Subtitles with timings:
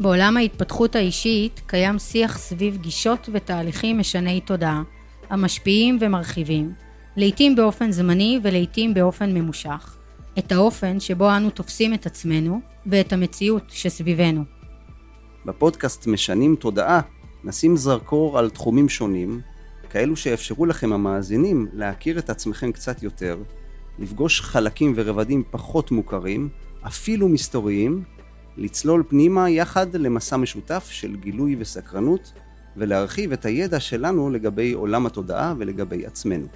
[0.00, 4.82] בעולם ההתפתחות האישית קיים שיח סביב גישות ותהליכים משני תודעה,
[5.30, 6.72] המשפיעים ומרחיבים,
[7.16, 9.96] לעתים באופן זמני ולעתים באופן ממושך,
[10.38, 14.44] את האופן שבו אנו תופסים את עצמנו ואת המציאות שסביבנו.
[15.46, 17.00] בפודקאסט משנים תודעה
[17.44, 19.40] נשים זרקור על תחומים שונים,
[19.90, 23.38] כאלו שיאפשרו לכם המאזינים להכיר את עצמכם קצת יותר,
[23.98, 26.48] לפגוש חלקים ורבדים פחות מוכרים,
[26.86, 28.04] אפילו מסתוריים,
[28.60, 32.32] לצלול פנימה יחד למסע משותף של גילוי וסקרנות,
[32.76, 36.46] ולהרחיב את הידע שלנו לגבי עולם התודעה ולגבי עצמנו.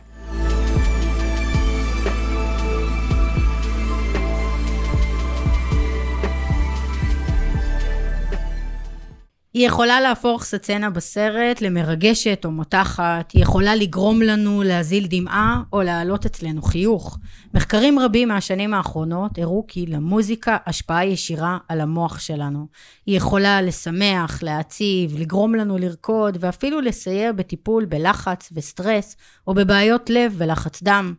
[9.55, 15.83] היא יכולה להפוך סצנה בסרט למרגשת או מותחת, היא יכולה לגרום לנו להזיל דמעה או
[15.83, 17.19] להעלות אצלנו חיוך.
[17.55, 22.67] מחקרים רבים מהשנים האחרונות הראו כי למוזיקה השפעה ישירה על המוח שלנו.
[23.07, 30.35] היא יכולה לשמח, להעציב, לגרום לנו לרקוד ואפילו לסייע בטיפול בלחץ וסטרס או בבעיות לב
[30.39, 31.15] ולחץ דם.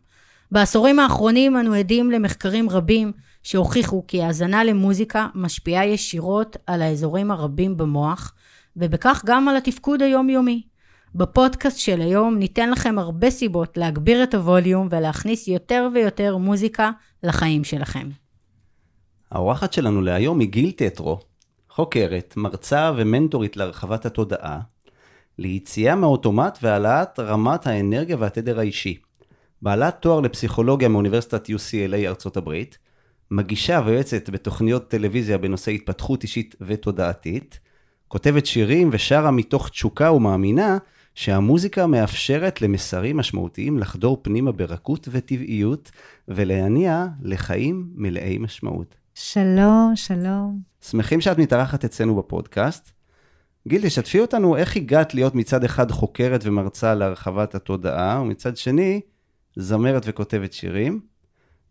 [0.52, 3.12] בעשורים האחרונים אנו עדים למחקרים רבים
[3.46, 8.34] שהוכיחו כי האזנה למוזיקה משפיעה ישירות על האזורים הרבים במוח,
[8.76, 10.62] ובכך גם על התפקוד היומיומי.
[11.14, 16.90] בפודקאסט של היום ניתן לכם הרבה סיבות להגביר את הווליום ולהכניס יותר ויותר מוזיקה
[17.22, 18.08] לחיים שלכם.
[19.30, 21.18] האורחת שלנו להיום היא גיל טטרו,
[21.70, 24.60] חוקרת, מרצה ומנטורית להרחבת התודעה,
[25.38, 28.98] ליציאה מהאוטומט והעלאת רמת האנרגיה והתדר האישי.
[29.62, 32.78] בעלת תואר לפסיכולוגיה מאוניברסיטת UCLA ארצות הברית,
[33.30, 37.60] מגישה ויועצת בתוכניות טלוויזיה בנושא התפתחות אישית ותודעתית,
[38.08, 40.78] כותבת שירים ושרה מתוך תשוקה ומאמינה
[41.14, 45.90] שהמוזיקה מאפשרת למסרים משמעותיים לחדור פנימה ברכות וטבעיות
[46.28, 48.94] ולהניע לחיים מלאי משמעות.
[49.14, 50.60] שלום, שלום.
[50.80, 52.92] שמחים שאת מתארחת אצלנו בפודקאסט.
[53.68, 59.00] גיל, תשתפי אותנו איך הגעת להיות מצד אחד חוקרת ומרצה להרחבת התודעה, ומצד שני,
[59.56, 61.00] זמרת וכותבת שירים.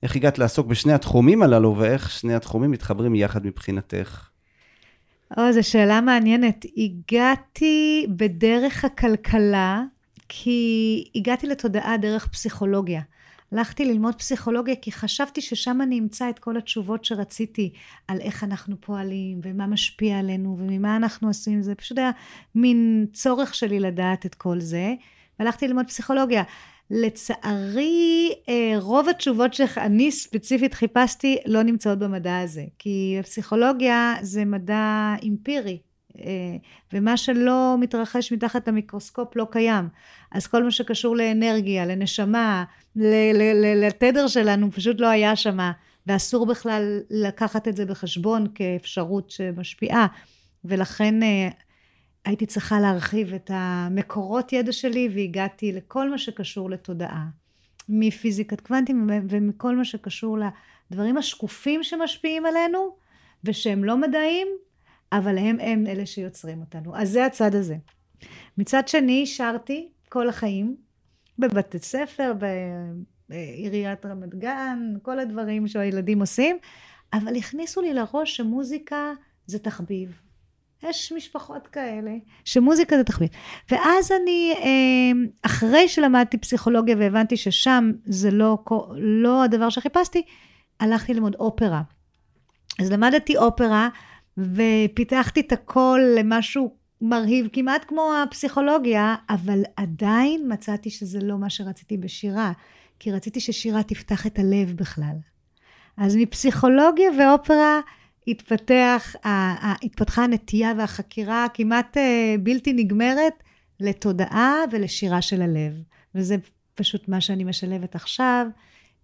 [0.06, 4.30] איך הגעת לעסוק בשני התחומים הללו, ואיך שני התחומים מתחברים יחד מבחינתך?
[5.38, 6.66] או, זו שאלה מעניינת.
[6.78, 9.84] הגעתי בדרך הכלכלה,
[10.30, 13.02] כי הגעתי לתודעה דרך פסיכולוגיה.
[13.52, 17.74] הלכתי ללמוד פסיכולוגיה כי חשבתי ששם אני אמצא את כל התשובות שרציתי
[18.08, 21.62] על איך אנחנו פועלים ומה משפיע עלינו וממה אנחנו עושים.
[21.62, 22.12] זה פשוט היה
[22.56, 24.94] מין צורך שלי לדעת את כל זה.
[25.40, 26.44] והלכתי ללמוד פסיכולוגיה.
[26.92, 35.14] לצערי, אה, רוב התשובות שאני ספציפית חיפשתי לא נמצאות במדע הזה, כי פסיכולוגיה זה מדע
[35.28, 35.78] אמפירי,
[36.20, 36.56] אה,
[36.94, 39.88] ומה שלא מתרחש מתחת למיקרוסקופ לא קיים.
[40.32, 42.64] אז כל מה שקשור לאנרגיה, לנשמה,
[43.76, 45.72] לתדר שלנו פשוט לא היה שמה,
[46.08, 50.08] ואסור בכלל לקחת את זה בחשבון כאפשרות שמשפיעה.
[50.66, 51.50] ולכן אה,
[52.26, 57.26] הייתי צריכה להרחיב את המקורות ידע שלי והגעתי לכל מה שקשור לתודעה.
[57.90, 60.38] מפיזיקת קוונטים ומכל מה שקשור
[60.92, 62.96] לדברים השקופים שמשפיעים עלינו
[63.44, 64.48] ושהם לא מדעיים,
[65.12, 66.96] אבל הם הם אלה שיוצרים אותנו.
[66.96, 67.76] אז זה הצד הזה.
[68.58, 70.76] מצד שני, שרתי כל החיים
[71.40, 72.34] בבתי ספר,
[73.30, 76.58] בעיריית רמת גן, כל הדברים שהילדים עושים,
[77.14, 79.14] אבל הכניסו לי לראש שמוזיקה
[79.46, 80.22] זה תחביב.
[80.90, 82.12] יש משפחות כאלה,
[82.46, 83.30] שמוזיקה זה תחביב.
[83.72, 88.58] ואז אני, אמ, אחרי שלמדתי פסיכולוגיה והבנתי ששם זה לא,
[88.98, 90.24] לא הדבר שחיפשתי,
[90.80, 91.82] הלכתי ללמוד אופרה.
[92.80, 93.90] אז למדתי אופרה,
[94.38, 101.98] ופיתחתי את הכל למשהו מרהיב, כמעט כמו הפסיכולוגיה, אבל עדיין מצאתי שזה לא מה שרציתי
[101.98, 102.52] בשירה,
[103.00, 105.16] כי רציתי ששירה תפתח את הלב בכלל.
[105.98, 107.80] אז מפסיכולוגיה ואופרה,
[108.28, 109.16] התפתח,
[109.84, 113.34] התפתחה הנטייה והחקירה הכמעט אה, בלתי נגמרת
[113.80, 115.74] לתודעה ולשירה של הלב.
[116.16, 116.36] וזה
[116.76, 118.48] פשוט מה שאני משלבת עכשיו,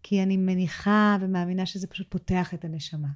[0.04, 3.08] כי אני מניחה ומאמינה שזה פשוט פותח את הנשמה.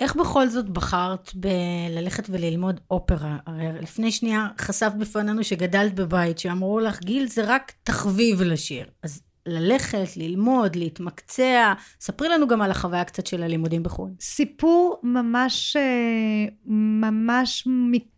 [0.00, 3.38] איך בכל זאת בחרת בללכת וללמוד אופרה?
[3.46, 8.86] הרי לפני שנייה חשפת בפנינו שגדלת בבית, שאמרו לך, גיל זה רק תחביב לשיר.
[9.02, 11.72] אז ללכת, ללמוד, להתמקצע.
[12.00, 14.10] ספרי לנו גם על החוויה קצת של הלימודים בחו"ל.
[14.20, 17.68] סיפור ממש, אה, ממש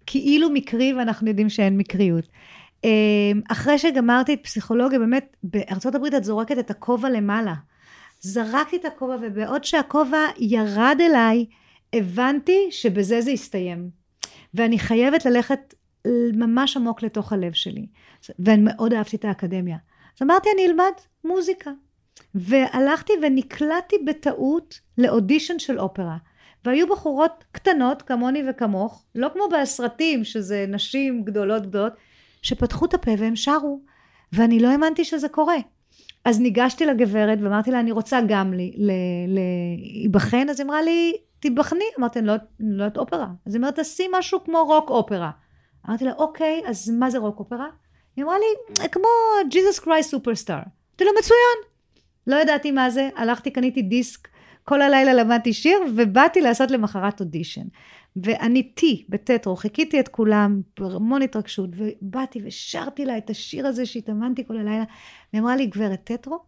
[0.07, 2.25] כאילו מקרי, ואנחנו יודעים שאין מקריות.
[2.85, 2.91] אה,
[3.51, 7.55] אחרי שגמרתי את פסיכולוגיה, באמת, בארצות הברית את זורקת את הכובע למעלה.
[8.21, 11.47] זרקתי את הכובע, ובעוד שהכובע ירד אליי,
[11.93, 13.91] הבנתי שבזה זה יסתיים.
[14.55, 15.75] ואני חייבת ללכת
[16.35, 17.87] ממש עמוק לתוך הלב שלי.
[18.39, 19.77] ואני מאוד אהבתי את האקדמיה.
[20.17, 20.93] אז אמרתי, אני אלמד
[21.25, 21.70] מוזיקה.
[22.35, 26.17] והלכתי ונקלעתי בטעות לאודישן של אופרה.
[26.64, 31.93] והיו בחורות קטנות כמוני וכמוך, לא כמו בסרטים שזה נשים גדולות גדולות,
[32.43, 33.81] שפתחו את הפה והם שרו,
[34.32, 35.56] ואני לא האמנתי שזה קורה.
[36.25, 38.55] אז ניגשתי לגברת ואמרתי לה, אני רוצה גם
[39.29, 41.85] להיבחן, אז היא אמרה לי, תיבחני.
[41.99, 43.26] אמרתי, אני לא, לא יודעת אופרה.
[43.47, 45.31] אז היא אומרת, תעשי משהו כמו רוק אופרה.
[45.88, 47.67] אמרתי לה, אוקיי, אז מה זה רוק אופרה?
[48.17, 49.09] היא אמרה לי, כמו
[49.50, 50.55] ג'יזוס קרייסט סופרסטאר.
[50.56, 51.73] אמרתי לה, מצוין.
[52.26, 54.29] לא ידעתי מה זה, הלכתי, קניתי דיסק,
[54.64, 57.67] כל הלילה למדתי שיר, ובאתי לעשות למחרת אודישן.
[58.17, 64.56] ועניתי בטטרו, חיכיתי את כולם בהמון התרגשות, ובאתי ושרתי לה את השיר הזה שהתאמנתי כל
[64.56, 64.85] הלילה,
[65.32, 66.38] והיא אמרה לי, גברת טטרו,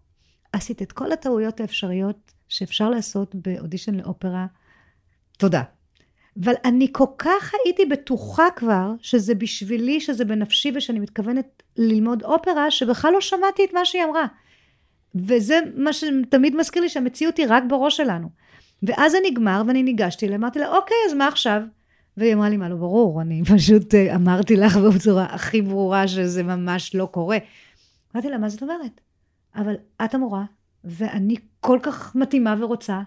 [0.52, 4.46] עשית את כל הטעויות האפשריות שאפשר לעשות באודישן לאופרה,
[5.38, 5.62] תודה.
[6.42, 12.70] אבל אני כל כך הייתי בטוחה כבר שזה בשבילי, שזה בנפשי ושאני מתכוונת ללמוד אופרה,
[12.70, 14.26] שבכלל לא שמעתי את מה שהיא אמרה.
[15.14, 18.28] וזה מה שתמיד מזכיר לי שהמציאות היא רק בראש שלנו.
[18.82, 21.62] ואז זה נגמר ואני ניגשתי אליה, אמרתי לה, אוקיי, אז מה עכשיו?
[22.16, 26.42] והיא אמרה לי, מה לא ברור, אני פשוט אה, אמרתי לך בצורה הכי ברורה שזה
[26.42, 27.38] ממש לא קורה.
[28.14, 29.00] אמרתי לה, מה זאת אומרת?
[29.56, 30.44] אבל את המורה,
[30.84, 33.00] ואני כל כך מתאימה ורוצה,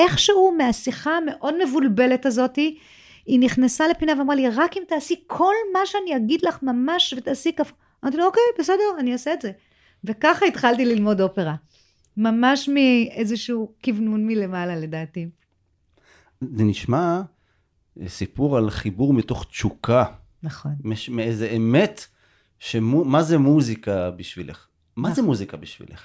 [0.00, 2.78] ואיכשהו מהשיחה המאוד מבולבלת הזאתי,
[3.26, 7.52] היא נכנסה לפינה ואמרה לי, רק אם תעשי כל מה שאני אגיד לך ממש ותעשי
[7.56, 7.72] כפ...
[8.04, 9.50] אמרתי לה, אוקיי, בסדר, אני אעשה את זה.
[10.04, 11.54] וככה התחלתי ללמוד אופרה.
[12.16, 15.28] ממש מאיזשהו כוונון מלמעלה לדעתי.
[16.40, 17.22] זה נשמע
[18.00, 20.04] אה, סיפור על חיבור מתוך תשוקה.
[20.42, 20.72] נכון.
[20.84, 22.06] מש, מאיזה אמת,
[22.58, 24.66] שמו, מה זה מוזיקה בשבילך?
[24.96, 25.24] מה זה נכון.
[25.24, 26.02] מוזיקה בשבילך?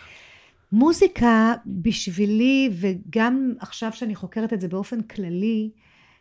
[0.72, 5.70] מוזיקה בשבילי, וגם עכשיו שאני חוקרת את זה באופן כללי,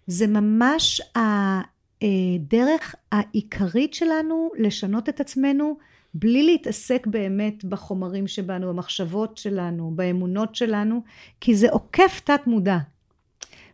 [0.07, 5.79] זה ממש הדרך העיקרית שלנו לשנות את עצמנו
[6.15, 11.03] בלי להתעסק באמת בחומרים שבנו, במחשבות שלנו, באמונות שלנו,
[11.41, 12.79] כי זה עוקף תת מודע.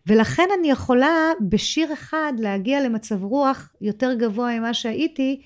[0.07, 5.41] ולכן אני יכולה בשיר אחד להגיע למצב רוח יותר גבוה ממה שהייתי,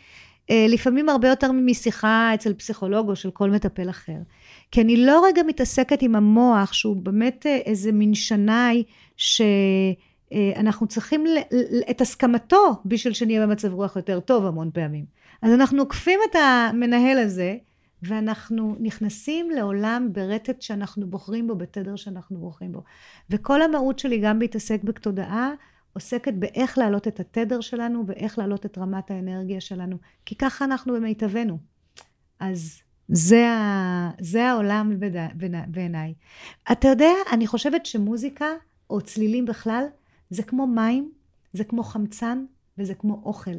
[0.50, 4.19] אה, לפעמים הרבה יותר משיחה אצל פסיכולוג או של כל מטפל אחר.
[4.70, 8.84] כי אני לא רגע מתעסקת עם המוח שהוא באמת אה, איזה מין שנאי
[9.17, 11.25] שאנחנו אה, צריכים
[11.90, 15.05] את הסכמתו בשביל שנהיה במצב רוח יותר טוב המון פעמים.
[15.43, 17.56] אז אנחנו עוקפים את המנהל הזה,
[18.02, 22.82] ואנחנו נכנסים לעולם ברטט שאנחנו בוחרים בו, בתדר שאנחנו בוחרים בו.
[23.31, 25.50] וכל המהות שלי גם בהתעסק בתודעה,
[25.93, 29.96] עוסקת באיך להעלות את התדר שלנו ואיך להעלות את רמת האנרגיה שלנו,
[30.26, 31.58] כי ככה אנחנו במיטבנו.
[32.40, 32.81] אז
[33.12, 34.92] זה, ה, זה העולם
[35.66, 36.14] בעיניי.
[36.72, 38.46] אתה יודע, אני חושבת שמוזיקה,
[38.90, 39.84] או צלילים בכלל,
[40.30, 41.10] זה כמו מים,
[41.52, 42.44] זה כמו חמצן
[42.78, 43.50] וזה כמו אוכל.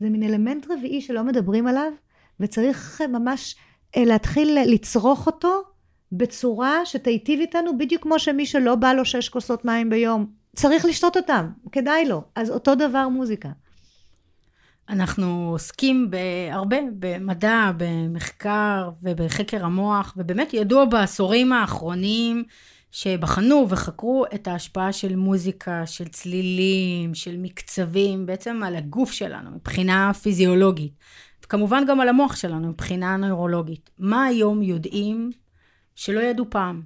[0.00, 1.92] זה מין אלמנט רביעי שלא מדברים עליו,
[2.40, 3.56] וצריך ממש
[3.96, 5.62] אה, להתחיל לצרוך אותו
[6.12, 10.26] בצורה שתיטיב איתנו, בדיוק כמו שמי שלא בא לו שש כוסות מים ביום,
[10.56, 12.22] צריך לשתות אותם, כדאי לו.
[12.34, 13.48] אז אותו דבר מוזיקה.
[14.88, 16.10] אנחנו עוסקים
[16.52, 22.44] הרבה במדע, במחקר ובחקר המוח, ובאמת ידוע בעשורים האחרונים
[22.90, 30.14] שבחנו וחקרו את ההשפעה של מוזיקה, של צלילים, של מקצבים, בעצם על הגוף שלנו מבחינה
[30.14, 30.92] פיזיולוגית,
[31.44, 33.90] וכמובן גם על המוח שלנו מבחינה נוירולוגית.
[33.98, 35.30] מה היום יודעים
[35.94, 36.82] שלא ידעו פעם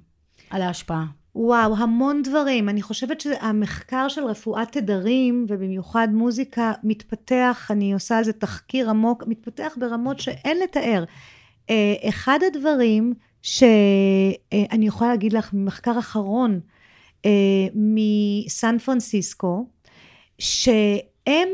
[0.49, 1.22] על ההשפעה?
[1.35, 2.69] וואו, המון דברים.
[2.69, 9.23] אני חושבת שהמחקר של רפואת תדרים, ובמיוחד מוזיקה, מתפתח, אני עושה על זה תחקיר עמוק,
[9.27, 11.03] מתפתח ברמות שאין לתאר.
[11.69, 16.59] אה, אחד הדברים שאני יכולה להגיד לך ממחקר אחרון
[17.25, 17.31] אה,
[17.75, 19.65] מסן פרנסיסקו,
[20.39, 21.49] שהם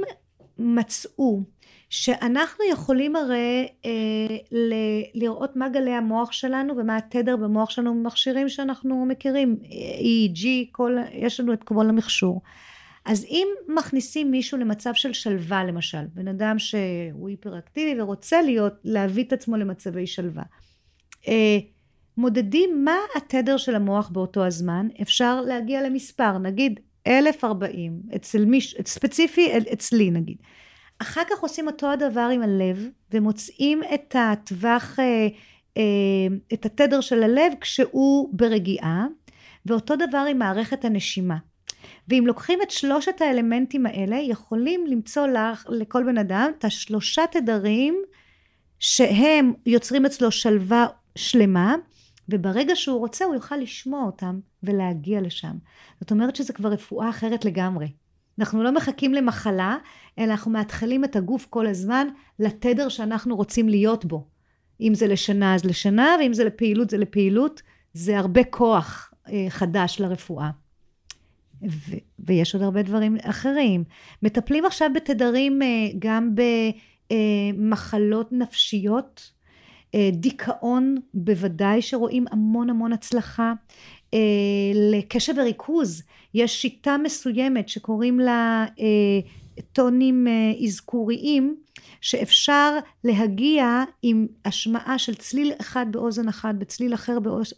[0.60, 1.42] מצאו
[1.90, 8.50] שאנחנו יכולים הרי אה, ל- לראות מה גלי המוח שלנו ומה התדר במוח שלנו ממכשירים
[8.50, 9.58] שאנחנו מכירים,
[10.00, 12.42] EEG, כל, יש לנו את כל המכשור.
[13.06, 19.24] אז אם מכניסים מישהו למצב של שלווה למשל, בן אדם שהוא היפראקטיבי ורוצה להיות, להביא
[19.24, 20.44] את עצמו למצבי שלווה,
[21.28, 21.58] אה,
[22.18, 29.50] מודדים מה התדר של המוח באותו הזמן, אפשר להגיע למספר, נגיד 1040, אצל מיש, ספציפי
[29.74, 30.38] אצלי נגיד.
[31.00, 35.28] אחר כך עושים אותו הדבר עם הלב, ומוצאים את הטווח, אה,
[35.78, 35.84] אה,
[36.54, 39.06] את התדר של הלב כשהוא ברגיעה,
[39.66, 41.38] ואותו דבר עם מערכת הנשימה.
[42.08, 47.98] ואם לוקחים את שלושת האלמנטים האלה, יכולים למצוא לך, לכל בן אדם, את השלושה תדרים
[48.80, 51.76] שהם יוצרים אצלו שלווה שלמה,
[52.30, 55.58] וברגע שהוא רוצה הוא יוכל לשמוע אותם ולהגיע לשם.
[56.02, 57.88] זאת אומרת שזה כבר רפואה אחרת לגמרי.
[58.40, 59.78] אנחנו לא מחכים למחלה,
[60.20, 62.08] אלא אנחנו מאתחלים את הגוף כל הזמן
[62.40, 64.28] לתדר שאנחנו רוצים להיות בו.
[64.82, 67.62] אם זה לשנה אז לשנה, ואם זה לפעילות זה לפעילות.
[67.94, 70.50] זה הרבה כוח אה, חדש לרפואה.
[71.70, 73.84] ו- ויש עוד הרבה דברים אחרים.
[74.24, 75.68] מטפלים עכשיו בתדרים אה,
[76.00, 76.36] גם
[77.56, 79.32] במחלות נפשיות,
[79.96, 83.54] אה, דיכאון בוודאי שרואים המון המון הצלחה.
[84.14, 84.20] אה,
[84.92, 88.66] לקשב וריכוז יש שיטה מסוימת שקוראים לה
[89.74, 90.28] טונים
[90.64, 91.56] אזכוריים
[92.02, 97.54] שאפשר להגיע עם השמעה של צליל אחד באוזן אחת וצליל אחר באוז,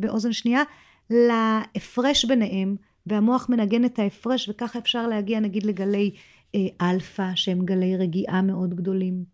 [0.00, 0.62] באוזן שנייה
[1.10, 6.10] להפרש ביניהם והמוח מנגן את ההפרש וככה אפשר להגיע נגיד לגלי
[6.54, 9.24] אה, אלפא שהם גלי רגיעה מאוד גדולים.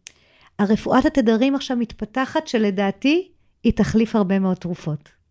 [0.58, 3.28] הרפואת התדרים עכשיו מתפתחת שלדעתי
[3.64, 5.21] היא תחליף הרבה מאוד תרופות.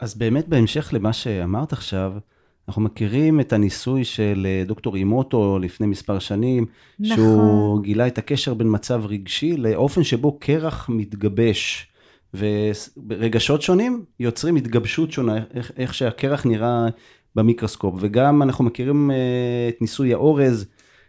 [0.00, 2.12] אז באמת בהמשך למה שאמרת עכשיו,
[2.68, 6.66] אנחנו מכירים את הניסוי של אה, דוקטור אימוטו לפני מספר שנים,
[7.00, 7.16] נכון.
[7.16, 11.88] שהוא גילה את הקשר בין מצב רגשי לאופן שבו קרח מתגבש.
[12.34, 16.86] ורגשות שונים יוצרים התגבשות שונה, איך, איך שהקרח נראה
[17.34, 17.94] במיקרוסקופ.
[18.00, 19.14] וגם אנחנו מכירים uh,
[19.74, 20.66] את ניסוי האורז,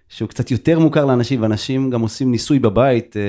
[0.09, 3.19] שהוא קצת יותר מוכר לאנשים, ואנשים גם עושים ניסוי בבית, uh,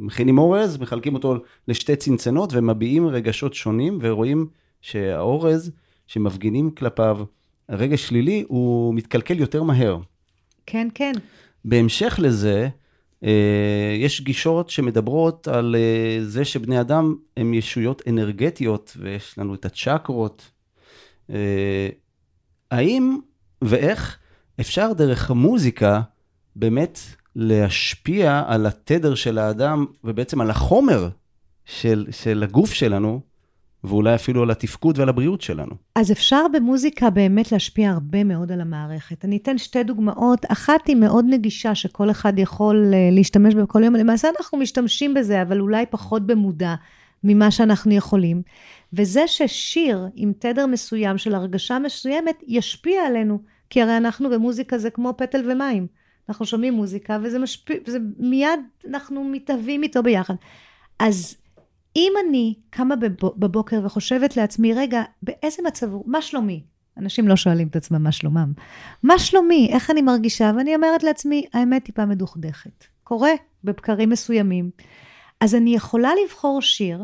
[0.00, 1.36] מכינים אורז, מחלקים אותו
[1.68, 4.46] לשתי צנצנות ומביעים רגשות שונים, ורואים
[4.80, 5.72] שהאורז
[6.06, 7.18] שמפגינים כלפיו
[7.70, 9.98] רגש שלילי, הוא מתקלקל יותר מהר.
[10.66, 11.12] כן, כן.
[11.64, 12.68] בהמשך לזה,
[13.24, 19.64] אה, יש גישות שמדברות על אה, זה שבני אדם הם ישויות אנרגטיות, ויש לנו את
[19.64, 20.50] הצ'קרות.
[21.30, 21.88] אה,
[22.70, 23.18] האם
[23.62, 24.18] ואיך
[24.60, 26.00] אפשר דרך המוזיקה
[26.56, 26.98] באמת
[27.36, 31.08] להשפיע על התדר של האדם, ובעצם על החומר
[31.64, 33.20] של, של הגוף שלנו,
[33.84, 35.74] ואולי אפילו על התפקוד ועל הבריאות שלנו.
[35.94, 39.24] אז אפשר במוזיקה באמת להשפיע הרבה מאוד על המערכת.
[39.24, 40.44] אני אתן שתי דוגמאות.
[40.48, 43.94] אחת היא מאוד נגישה, שכל אחד יכול אה, להשתמש בה בכל יום.
[43.94, 46.74] למעשה אנחנו משתמשים בזה, אבל אולי פחות במודע
[47.24, 48.42] ממה שאנחנו יכולים.
[48.92, 53.38] וזה ששיר עם תדר מסוים של הרגשה מסוימת, ישפיע עלינו.
[53.70, 55.86] כי הרי אנחנו במוזיקה זה כמו פטל ומים.
[56.30, 60.34] אנחנו שומעים מוזיקה וזה משפיע, וזה מיד אנחנו מתהווים איתו ביחד.
[60.98, 61.36] אז
[61.96, 62.94] אם אני קמה
[63.36, 66.62] בבוקר וחושבת לעצמי, רגע, באיזה מצב הוא, מה שלומי?
[66.96, 68.52] אנשים לא שואלים את עצמם מה שלומם.
[69.02, 69.68] מה שלומי?
[69.72, 70.52] איך אני מרגישה?
[70.56, 72.84] ואני אומרת לעצמי, האמת טיפה מדוכדכת.
[73.04, 73.32] קורה
[73.64, 74.70] בבקרים מסוימים.
[75.40, 77.02] אז אני יכולה לבחור שיר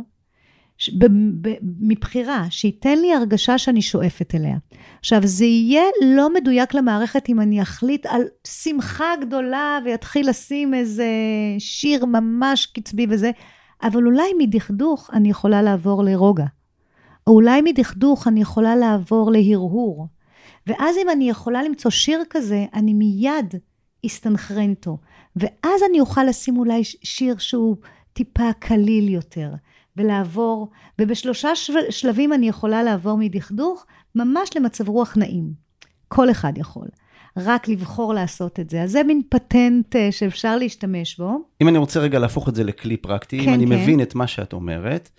[1.81, 4.57] מבחירה, שייתן לי הרגשה שאני שואפת אליה.
[5.01, 11.09] עכשיו, זה יהיה לא מדויק למערכת אם אני אחליט על שמחה גדולה ויתחיל לשים איזה
[11.59, 13.31] שיר ממש קצבי וזה.
[13.83, 16.47] אבל אולי מדכדוך אני יכולה לעבור לרוגע.
[17.27, 20.07] או אולי מדכדוך אני יכולה לעבור להרהור.
[20.67, 23.55] ואז אם אני יכולה למצוא שיר כזה, אני מיד
[24.07, 24.99] אסתנכרן איתו.
[25.37, 27.77] ואז אני אוכל לשים אולי שיר שהוא
[28.13, 29.55] טיפה קליל יותר,
[29.97, 31.49] ולעבור, ובשלושה
[31.91, 35.53] שלבים אני יכולה לעבור מדכדוך ממש למצב רוח נעים.
[36.09, 36.87] כל אחד יכול.
[37.37, 38.83] רק לבחור לעשות את זה.
[38.83, 41.39] אז זה מין פטנט אה, שאפשר להשתמש בו.
[41.63, 43.73] אם אני רוצה רגע להפוך את זה לכלי פרקטי, כן, אם אני כן.
[43.73, 45.11] מבין את מה שאת אומרת,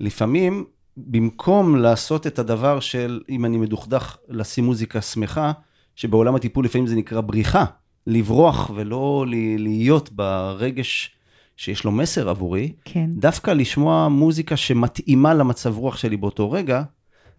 [0.00, 0.64] לפעמים,
[0.96, 5.52] במקום לעשות את הדבר של, אם אני מדוכדך, לשים מוזיקה שמחה,
[5.96, 7.64] שבעולם הטיפול לפעמים זה נקרא בריחה,
[8.06, 9.24] לברוח ולא
[9.58, 11.10] להיות ברגש
[11.56, 13.10] שיש לו מסר עבורי, כן.
[13.16, 16.82] דווקא לשמוע מוזיקה שמתאימה למצב רוח שלי באותו רגע,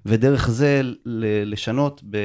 [0.06, 0.82] ודרך זה
[1.46, 2.18] לשנות ב...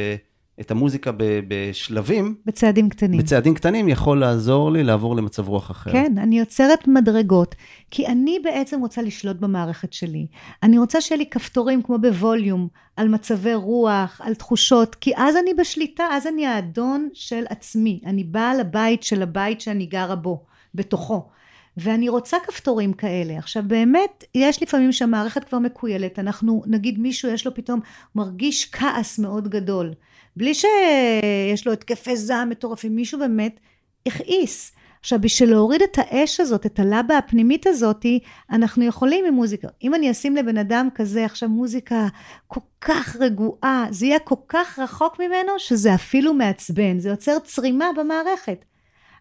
[0.61, 1.11] את המוזיקה
[1.49, 2.35] בשלבים.
[2.47, 3.21] בצעדים קטנים.
[3.21, 5.93] בצעדים קטנים יכול לעזור לי לעבור למצב רוח אחר.
[5.93, 7.55] כן, אני יוצרת מדרגות,
[7.91, 10.27] כי אני בעצם רוצה לשלוט במערכת שלי.
[10.63, 15.55] אני רוצה שיהיה לי כפתורים כמו בווליום, על מצבי רוח, על תחושות, כי אז אני
[15.55, 18.01] בשליטה, אז אני האדון של עצמי.
[18.07, 20.45] אני בעל הבית של הבית שאני גרה בו,
[20.75, 21.29] בתוכו.
[21.77, 23.39] ואני רוצה כפתורים כאלה.
[23.39, 27.81] עכשיו באמת, יש לפעמים שהמערכת כבר מקוילת, אנחנו, נגיד מישהו יש לו פתאום,
[28.15, 29.95] מרגיש כעס מאוד גדול.
[30.37, 33.61] בלי שיש לו התקפי זעם מטורפים, מישהו באמת
[34.07, 34.73] הכעיס.
[35.00, 38.07] עכשיו, בשביל להוריד את האש הזאת, את הלבה הפנימית הזאת,
[38.50, 39.69] אנחנו יכולים עם מוזיקה.
[39.83, 42.09] אם אני אשים לבן אדם כזה עכשיו מוזיקה
[42.47, 46.99] כל כך רגועה, זה יהיה כל כך רחוק ממנו, שזה אפילו מעצבן.
[46.99, 48.65] זה יוצר צרימה במערכת.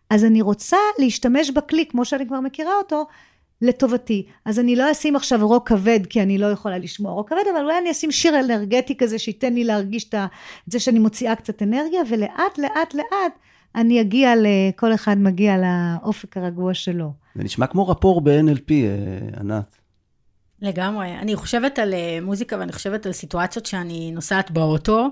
[0.09, 3.05] אז אני רוצה להשתמש בכלי, כמו שאני כבר מכירה אותו,
[3.61, 4.25] לטובתי.
[4.45, 7.63] אז אני לא אשים עכשיו רוק כבד, כי אני לא יכולה לשמוע רוק כבד, אבל
[7.63, 10.15] אולי אני אשים שיר אנרגטי כזה, שייתן לי להרגיש את
[10.67, 13.33] זה שאני מוציאה קצת אנרגיה, ולאט לאט לאט
[13.75, 17.11] אני אגיע, לכל אחד מגיע לאופק הרגוע שלו.
[17.35, 19.77] זה נשמע כמו רפור ב-NLP, אה, ענת.
[20.61, 21.11] לגמרי.
[21.11, 25.07] אני חושבת על אה, מוזיקה ואני חושבת על סיטואציות שאני נוסעת באוטו,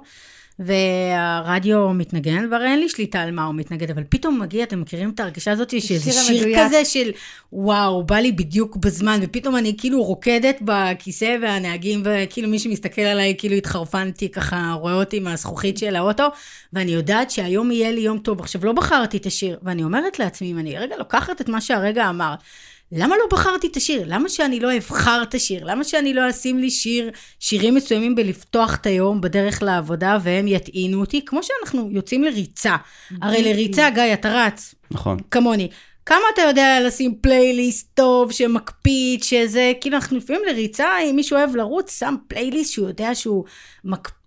[0.59, 5.09] והרדיו מתנגן, והרי אין לי שליטה על מה הוא מתנגד, אבל פתאום מגיע, אתם מכירים
[5.09, 6.57] את ההרגשה הזאת, שזה שיר המדויק.
[6.59, 7.11] כזה של
[7.53, 13.35] וואו, בא לי בדיוק בזמן, ופתאום אני כאילו רוקדת בכיסא, והנהגים, וכאילו מי שמסתכל עליי,
[13.37, 16.27] כאילו התחרפנתי, ככה רואה אותי מהזכוכית של האוטו,
[16.73, 18.39] ואני יודעת שהיום יהיה לי יום טוב.
[18.39, 22.09] עכשיו, לא בחרתי את השיר, ואני אומרת לעצמי, אם אני רגע לוקחת את מה שהרגע
[22.09, 22.33] אמר,
[22.91, 24.03] למה לא בחרתי את השיר?
[24.05, 25.63] למה שאני לא אבחר את השיר?
[25.65, 30.99] למה שאני לא אשים לי שיר, שירים מסוימים בלפתוח את היום בדרך לעבודה והם יטעינו
[30.99, 31.25] אותי?
[31.25, 32.75] כמו שאנחנו יוצאים לריצה.
[33.21, 35.17] הרי לריצה, גיא, אתה רץ, נכון.
[35.31, 35.69] כמוני.
[36.05, 41.55] כמה אתה יודע לשים פלייליסט טוב שמקפיד, שזה, כאילו אנחנו לפעמים לריצה, אם מישהו אוהב
[41.55, 43.45] לרוץ, שם פלייליסט שהוא יודע שהוא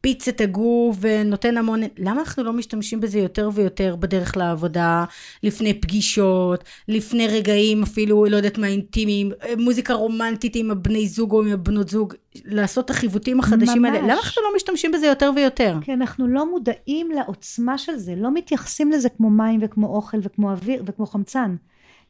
[0.00, 5.04] מקפיץ את הגוף ונותן המון, למה אנחנו לא משתמשים בזה יותר ויותר בדרך לעבודה,
[5.42, 11.42] לפני פגישות, לפני רגעים אפילו, לא יודעת מה, אינטימיים, מוזיקה רומנטית עם הבני זוג או
[11.42, 12.14] עם הבנות זוג,
[12.44, 14.10] לעשות את החיווטים החדשים האלה, ממש.
[14.10, 15.76] למה אנחנו לא משתמשים בזה יותר ויותר?
[15.80, 20.50] כי אנחנו לא מודעים לעוצמה של זה, לא מתייחסים לזה כמו מים וכמו אוכל וכמו
[20.50, 21.56] אוויר וכמו חמצן.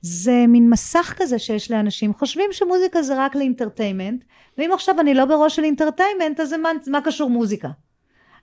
[0.02, 4.24] זה מין מסך כזה שיש לאנשים, חושבים שמוזיקה זה רק לאינטרטיימנט,
[4.58, 7.68] ואם עכשיו אני לא בראש של אינטרטיימנט, אז מה, מה קשור מוזיקה?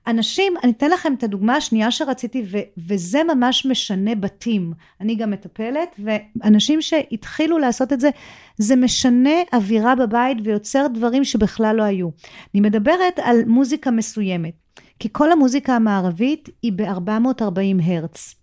[0.08, 4.74] אנשים, אני אתן לכם את הדוגמה השנייה שרציתי, ו, וזה ממש משנה בתים.
[5.02, 8.10] אני גם מטפלת, ואנשים שהתחילו לעשות את זה,
[8.58, 12.10] זה משנה אווירה בבית ויוצר דברים שבכלל לא היו.
[12.54, 14.54] אני מדברת על מוזיקה מסוימת,
[15.00, 18.37] כי כל המוזיקה המערבית היא ב-440 הרץ.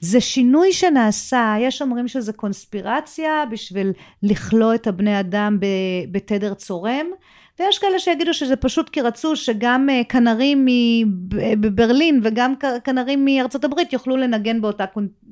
[0.00, 5.58] זה שינוי שנעשה, יש אומרים שזה קונספירציה בשביל לכלוא את הבני אדם
[6.10, 7.06] בתדר צורם,
[7.58, 10.66] ויש כאלה שיגידו שזה פשוט כי רצו שגם אה, כנרים
[11.56, 14.84] מברלין וגם כנרים מארצות הברית יוכלו לנגן באותה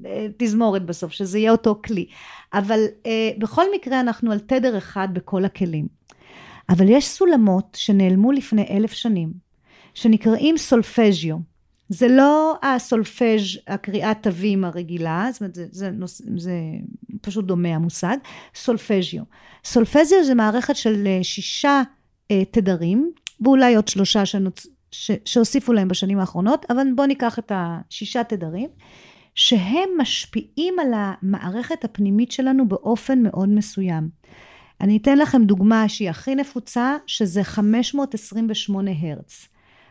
[0.07, 2.07] אה, תזמורת בסוף, שזה יהיה אותו כלי.
[2.55, 5.87] אבל אה, בכל מקרה אנחנו על תדר אחד בכל הכלים.
[6.69, 9.33] אבל יש סולמות שנעלמו לפני אלף שנים,
[9.95, 11.37] שנקראים סולפז'יו.
[11.89, 16.53] זה לא הסולפז' הקריאת תווים הרגילה, זאת אומרת זה, זה, נוס, זה
[17.21, 18.17] פשוט דומה המושג,
[18.55, 19.23] סולפז'יו.
[19.65, 21.83] סולפז'יו זה מערכת של אה, שישה
[22.31, 24.67] אה, תדרים, ואולי עוד שלושה שנוצ...
[24.91, 25.11] ש...
[25.25, 28.69] שהוסיפו להם בשנים האחרונות, אבל בואו ניקח את השישה תדרים,
[29.35, 34.09] שהם משפיעים על המערכת הפנימית שלנו באופן מאוד מסוים.
[34.81, 39.49] אני אתן לכם דוגמה שהיא הכי נפוצה, שזה 528 הרץ.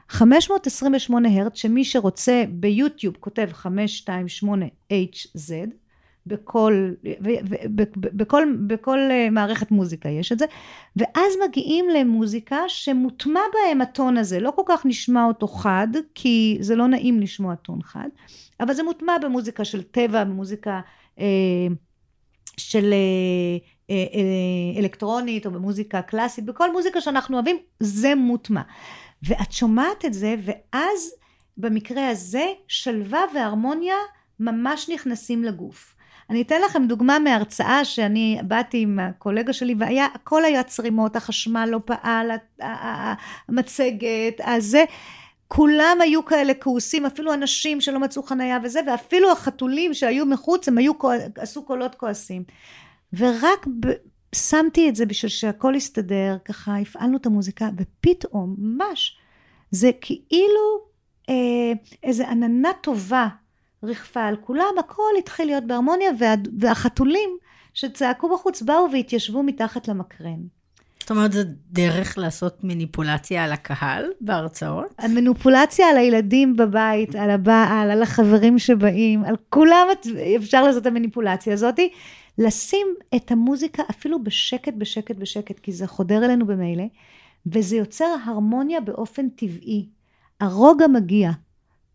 [0.09, 5.51] 528 הרץ, שמי שרוצה ביוטיוב כותב 528HZ,
[6.27, 10.45] בכל, ו, ו, ב, בכל, בכל אה, מערכת מוזיקה יש את זה,
[10.95, 16.75] ואז מגיעים למוזיקה שמוטמע בהם הטון הזה, לא כל כך נשמע אותו חד, כי זה
[16.75, 18.09] לא נעים לשמוע טון חד,
[18.59, 20.81] אבל זה מוטמע במוזיקה של טבע, במוזיקה
[21.19, 21.25] אה,
[22.57, 23.57] של אה,
[23.89, 28.61] אה, אה, אלקטרונית או במוזיקה קלאסית, בכל מוזיקה שאנחנו אוהבים, זה מוטמע.
[29.25, 31.11] ואת שומעת את זה, ואז
[31.57, 33.95] במקרה הזה שלווה והרמוניה
[34.39, 35.95] ממש נכנסים לגוף.
[36.29, 41.69] אני אתן לכם דוגמה מהרצאה שאני באתי עם הקולגה שלי והיה, הכל היה צרימות, החשמל
[41.71, 42.31] לא פעל,
[43.49, 44.83] המצגת, הזה.
[45.47, 50.77] כולם היו כאלה כעוסים, אפילו אנשים שלא מצאו חנייה וזה, ואפילו החתולים שהיו מחוץ, הם
[50.77, 50.93] היו,
[51.37, 52.43] עשו קולות כועסים.
[53.13, 53.65] ורק.
[54.35, 59.17] שמתי את זה בשביל שהכל יסתדר, ככה הפעלנו את המוזיקה, ופתאום, ממש,
[59.71, 60.85] זה כאילו
[61.29, 63.27] אה, איזה עננה טובה
[63.83, 67.29] ריחפה על כולם, הכל התחיל להיות בהרמוניה, וה, והחתולים
[67.73, 70.39] שצעקו בחוץ באו והתיישבו מתחת למקרן.
[71.05, 71.39] זאת אומרת, זו
[71.71, 74.85] דרך לעשות מניפולציה על הקהל בהרצאות?
[74.99, 79.87] המניפולציה על הילדים בבית, על הבעל, על החברים שבאים, על כולם
[80.37, 81.89] אפשר לעשות את המניפולציה הזאתי.
[82.37, 86.85] לשים את המוזיקה אפילו בשקט, בשקט, בשקט, כי זה חודר אלינו במילא,
[87.45, 89.89] וזה יוצר הרמוניה באופן טבעי.
[90.39, 91.31] הרוגע מגיע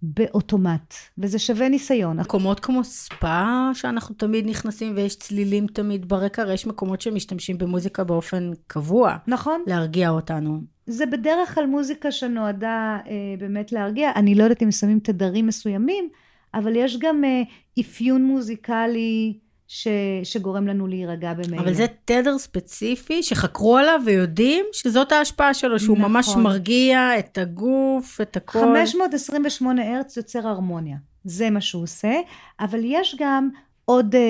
[0.03, 2.21] באוטומט, וזה שווה ניסיון.
[2.21, 8.05] מקומות כמו ספא, שאנחנו תמיד נכנסים ויש צלילים תמיד ברקע, הרי יש מקומות שמשתמשים במוזיקה
[8.05, 9.17] באופן קבוע.
[9.27, 9.63] נכון.
[9.67, 10.61] להרגיע אותנו.
[10.87, 14.11] זה בדרך כלל מוזיקה שנועדה אה, באמת להרגיע.
[14.17, 16.09] אני לא יודעת אם שמים תדרים מסוימים,
[16.55, 17.43] אבל יש גם אה,
[17.81, 19.39] אפיון מוזיקלי.
[19.73, 19.89] ש,
[20.25, 21.63] שגורם לנו להירגע במילא.
[21.63, 26.13] אבל זה תדר ספציפי שחקרו עליו ויודעים שזאת ההשפעה שלו, שהוא נכון.
[26.13, 28.61] ממש מרגיע את הגוף, את הכל.
[28.61, 32.21] 528 הרץ יוצר הרמוניה, זה מה שהוא עושה,
[32.61, 33.49] אבל יש גם
[33.85, 34.21] עוד אה,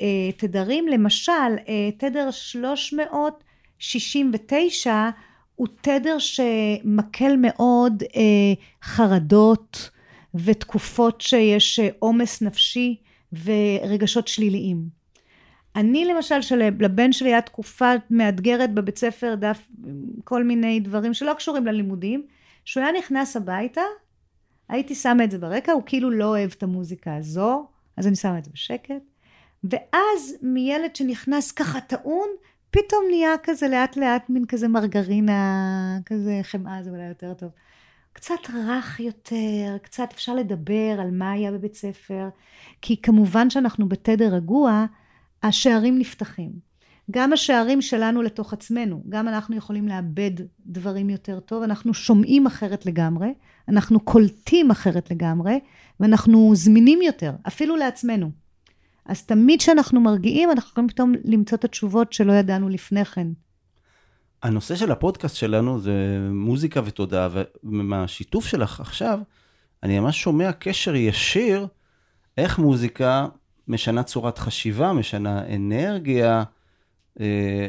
[0.00, 1.32] אה, תדרים, למשל
[1.68, 5.10] אה, תדר 369
[5.54, 8.52] הוא תדר שמקל מאוד אה,
[8.82, 9.90] חרדות
[10.34, 12.96] ותקופות שיש עומס נפשי.
[13.32, 15.02] ורגשות שליליים.
[15.76, 19.68] אני למשל, שלבן שלי הייתה תקופה מאתגרת בבית ספר, דף
[20.24, 22.26] כל מיני דברים שלא קשורים ללימודים,
[22.64, 23.80] שהוא היה נכנס הביתה,
[24.68, 27.66] הייתי שמה את זה ברקע, הוא כאילו לא אוהב את המוזיקה הזו,
[27.96, 29.02] אז אני שמה את זה בשקט.
[29.64, 32.28] ואז מילד שנכנס ככה טעון,
[32.70, 37.50] פתאום נהיה כזה לאט לאט מין כזה מרגרינה, כזה חמאה, זה אולי יותר טוב.
[38.12, 42.28] קצת רך יותר, קצת אפשר לדבר על מה היה בבית ספר,
[42.82, 44.86] כי כמובן שאנחנו בתדר רגוע,
[45.42, 46.72] השערים נפתחים.
[47.10, 50.30] גם השערים שלנו לתוך עצמנו, גם אנחנו יכולים לאבד
[50.66, 53.34] דברים יותר טוב, אנחנו שומעים אחרת לגמרי,
[53.68, 55.60] אנחנו קולטים אחרת לגמרי,
[56.00, 58.30] ואנחנו זמינים יותר, אפילו לעצמנו.
[59.06, 63.26] אז תמיד כשאנחנו מרגיעים, אנחנו יכולים פתאום למצוא את התשובות שלא ידענו לפני כן.
[64.42, 67.28] הנושא של הפודקאסט שלנו זה מוזיקה ותודעה,
[67.64, 69.18] ומהשיתוף שלך עכשיו,
[69.82, 71.66] אני ממש שומע קשר ישיר
[72.38, 73.26] איך מוזיקה
[73.68, 76.44] משנה צורת חשיבה, משנה אנרגיה.
[77.20, 77.68] אה,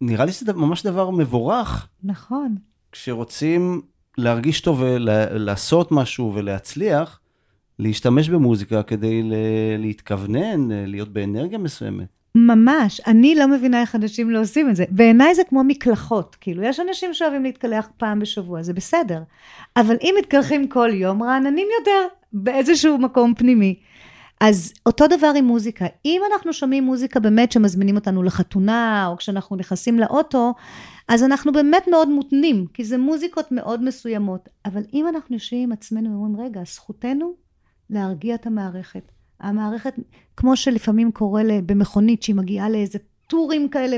[0.00, 1.88] נראה לי שזה ממש דבר מבורך.
[2.04, 2.56] נכון.
[2.92, 3.82] כשרוצים
[4.18, 7.20] להרגיש טוב ולעשות משהו ולהצליח,
[7.78, 9.22] להשתמש במוזיקה כדי
[9.78, 12.21] להתכוונן, להיות באנרגיה מסוימת.
[12.34, 14.84] ממש, אני לא מבינה איך אנשים לא עושים את זה.
[14.90, 19.22] בעיניי זה כמו מקלחות, כאילו, יש אנשים שאוהבים להתקלח פעם בשבוע, זה בסדר.
[19.76, 23.76] אבל אם מתקלחים כל יום, רעננים יותר באיזשהו מקום פנימי.
[24.40, 25.86] אז אותו דבר עם מוזיקה.
[26.04, 30.54] אם אנחנו שומעים מוזיקה באמת שמזמינים אותנו לחתונה, או כשאנחנו נכנסים לאוטו,
[31.08, 34.48] אז אנחנו באמת מאוד מותנים, כי זה מוזיקות מאוד מסוימות.
[34.64, 37.32] אבל אם אנחנו יושבים עם עצמנו ואומרים, רגע, זכותנו
[37.90, 39.12] להרגיע את המערכת.
[39.42, 39.94] המערכת,
[40.36, 43.96] כמו שלפעמים קורה במכונית שהיא מגיעה לאיזה טורים כאלה,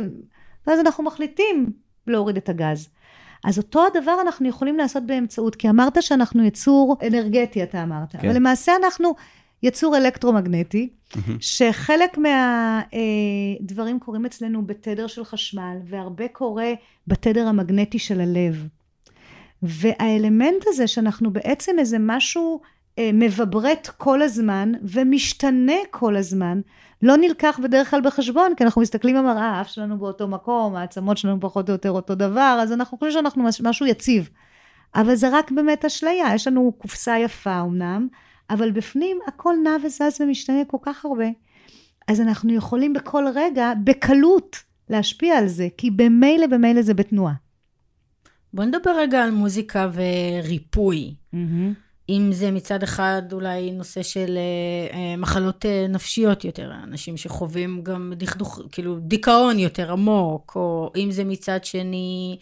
[0.67, 1.73] ואז אנחנו מחליטים
[2.07, 2.89] להוריד את הגז.
[3.45, 8.19] אז אותו הדבר אנחנו יכולים לעשות באמצעות, כי אמרת שאנחנו יצור אנרגטי, אתה אמרת, כן.
[8.19, 9.15] אבל למעשה אנחנו
[9.63, 11.19] יצור אלקטרומגנטי, mm-hmm.
[11.41, 16.73] שחלק מהדברים אה, קורים אצלנו בתדר של חשמל, והרבה קורה
[17.07, 18.69] בתדר המגנטי של הלב.
[19.63, 22.61] והאלמנט הזה שאנחנו בעצם איזה משהו
[23.01, 26.61] מבברט כל הזמן ומשתנה כל הזמן,
[27.03, 31.41] לא נלקח בדרך כלל בחשבון, כי אנחנו מסתכלים במראה, האף שלנו באותו מקום, העצמות שלנו
[31.41, 34.29] פחות או יותר אותו דבר, אז אנחנו חושבים שאנחנו משהו יציב.
[34.95, 38.09] אבל זה רק באמת אשליה, יש לנו קופסה יפה אמנם,
[38.51, 41.27] אבל בפנים הכל נע וזז ומשתנה כל כך הרבה.
[42.09, 44.57] אז אנחנו יכולים בכל רגע, בקלות,
[44.91, 47.35] להשפיע על זה, כי במילא במילא זה בתנועה.
[48.55, 51.15] בוא נדבר רגע על מוזיקה וריפוי.
[51.35, 51.85] Mm-hmm.
[52.09, 57.83] אם זה מצד אחד אולי נושא של אה, אה, מחלות אה, נפשיות יותר, אנשים שחווים
[57.83, 62.39] גם דכדוך, כאילו דיכאון יותר עמוק, או אם זה מצד שני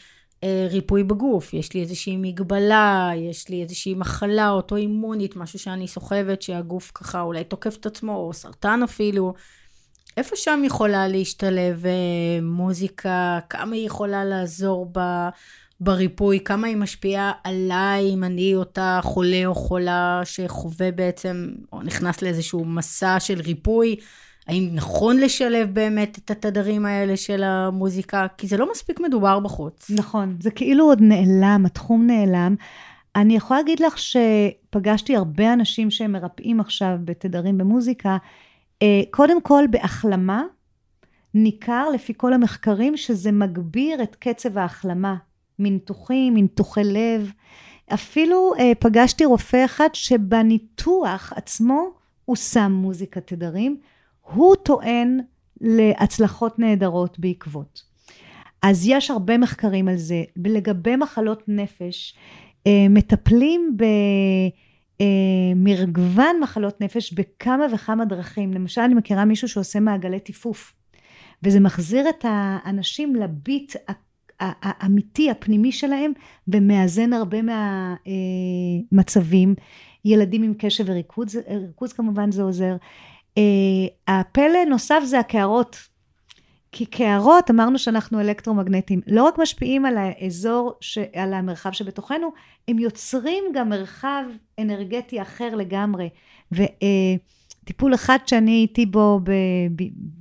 [0.71, 6.93] ריפוי בגוף, יש לי איזושהי מגבלה, יש לי איזושהי מחלה אוטואימונית, משהו שאני סוחבת שהגוף
[6.95, 9.35] ככה אולי תוקף את עצמו, או סרטן אפילו.
[10.17, 11.85] איפה שם יכולה להשתלב
[12.43, 14.99] מוזיקה, כמה היא יכולה לעזור ב...
[15.83, 22.23] בריפוי, כמה היא משפיעה עליי, אם אני אותה חולה או חולה שחווה בעצם, או נכנס
[22.23, 23.97] לאיזשהו מסע של ריפוי,
[24.47, 28.27] האם נכון לשלב באמת את התדרים האלה של המוזיקה?
[28.39, 29.91] כי זה לא מספיק מדובר בחוץ.
[29.91, 32.55] נכון, זה כאילו עוד נעלם, התחום נעלם.
[33.17, 38.17] אני יכולה להגיד לך שפגשתי הרבה אנשים שהם מרפאים עכשיו בתדרים במוזיקה.
[38.83, 40.43] אה, קודם כל, בהחלמה,
[41.35, 45.17] ניכר לפי כל המחקרים שזה מגביר את קצב ההחלמה
[45.63, 47.31] מניתוחים, מניתוחי לב.
[47.95, 51.91] אפילו אה, פגשתי רופא אחד שבניתוח עצמו
[52.25, 53.81] הוא שם מוזיקת תדרים.
[54.35, 55.21] הוא טוען
[55.61, 57.83] להצלחות נהדרות בעקבות.
[58.63, 60.23] אז יש הרבה מחקרים על זה.
[60.37, 62.15] לגבי מחלות נפש,
[62.67, 63.77] אה, מטפלים
[65.01, 68.53] במרגוון אה, מחלות נפש בכמה וכמה דרכים.
[68.53, 70.75] למשל, אני מכירה מישהו שעושה מעגלי טיפוף,
[71.43, 73.77] וזה מחזיר את האנשים לביט
[74.63, 76.13] האמיתי, הפנימי שלהם,
[76.49, 77.39] ומאזן הרבה
[78.93, 79.55] מהמצבים.
[80.05, 82.77] ילדים עם קשב וריכוז, ריכוז כמובן זה עוזר.
[83.39, 83.43] אה,
[84.09, 85.93] הפלא נוסף זה הקערות.
[86.75, 90.99] כי קערות, אמרנו שאנחנו אלקטרומגנטים, לא רק משפיעים על האזור, ש...
[90.99, 92.33] על המרחב שבתוכנו,
[92.69, 94.25] הם יוצרים גם מרחב
[94.59, 96.09] אנרגטי אחר לגמרי.
[96.53, 96.63] ו...
[97.65, 99.21] טיפול אחד שאני הייתי בו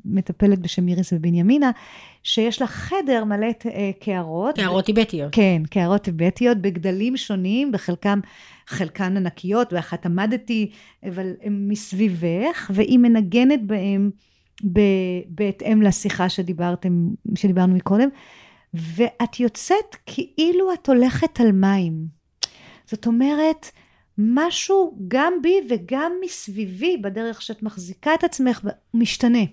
[0.05, 1.71] במטפלת בשם איריס ובנימינה,
[2.23, 4.55] שיש לה חדר מלא אה, קערות.
[4.55, 5.29] קערות טיבטיות.
[5.31, 8.19] כן, קערות טיבטיות בגדלים שונים, בחלקם,
[8.67, 10.71] חלקן ענקיות, ואחת עמדתי,
[11.07, 14.11] אבל הן מסביבך, והיא מנגנת בהם
[15.27, 18.09] בהתאם לשיחה שדיברתם, שדיברנו מקודם,
[18.73, 21.93] ואת יוצאת כאילו את הולכת על מים.
[22.85, 23.71] זאת אומרת,
[24.17, 28.61] משהו גם בי וגם מסביבי, בדרך שאת מחזיקה את עצמך,
[28.93, 29.43] משתנה.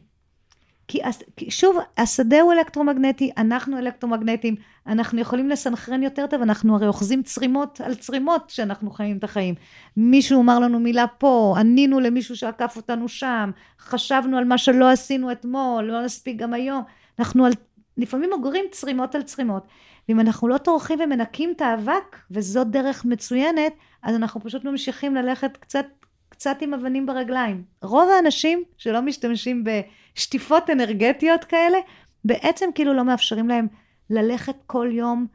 [0.88, 1.00] כי,
[1.36, 7.22] כי שוב, השדה הוא אלקטרומגנטי, אנחנו אלקטרומגנטים, אנחנו יכולים לסנכרן יותר טוב, אנחנו הרי אוחזים
[7.22, 9.54] צרימות על צרימות כשאנחנו חיים את החיים.
[9.96, 15.32] מישהו אמר לנו מילה פה, ענינו למישהו שעקף אותנו שם, חשבנו על מה שלא עשינו
[15.32, 16.82] אתמול, לא נספיק גם היום.
[17.18, 17.52] אנחנו על,
[17.96, 19.66] לפעמים אוגרים צרימות על צרימות.
[20.08, 25.56] ואם אנחנו לא טורחים ומנקים את האבק, וזאת דרך מצוינת, אז אנחנו פשוט ממשיכים ללכת
[25.56, 25.86] קצת,
[26.28, 27.64] קצת עם אבנים ברגליים.
[27.82, 31.78] רוב האנשים שלא משתמשים בשטיפות אנרגטיות כאלה,
[32.24, 33.66] בעצם כאילו לא מאפשרים להם
[34.10, 35.26] ללכת כל יום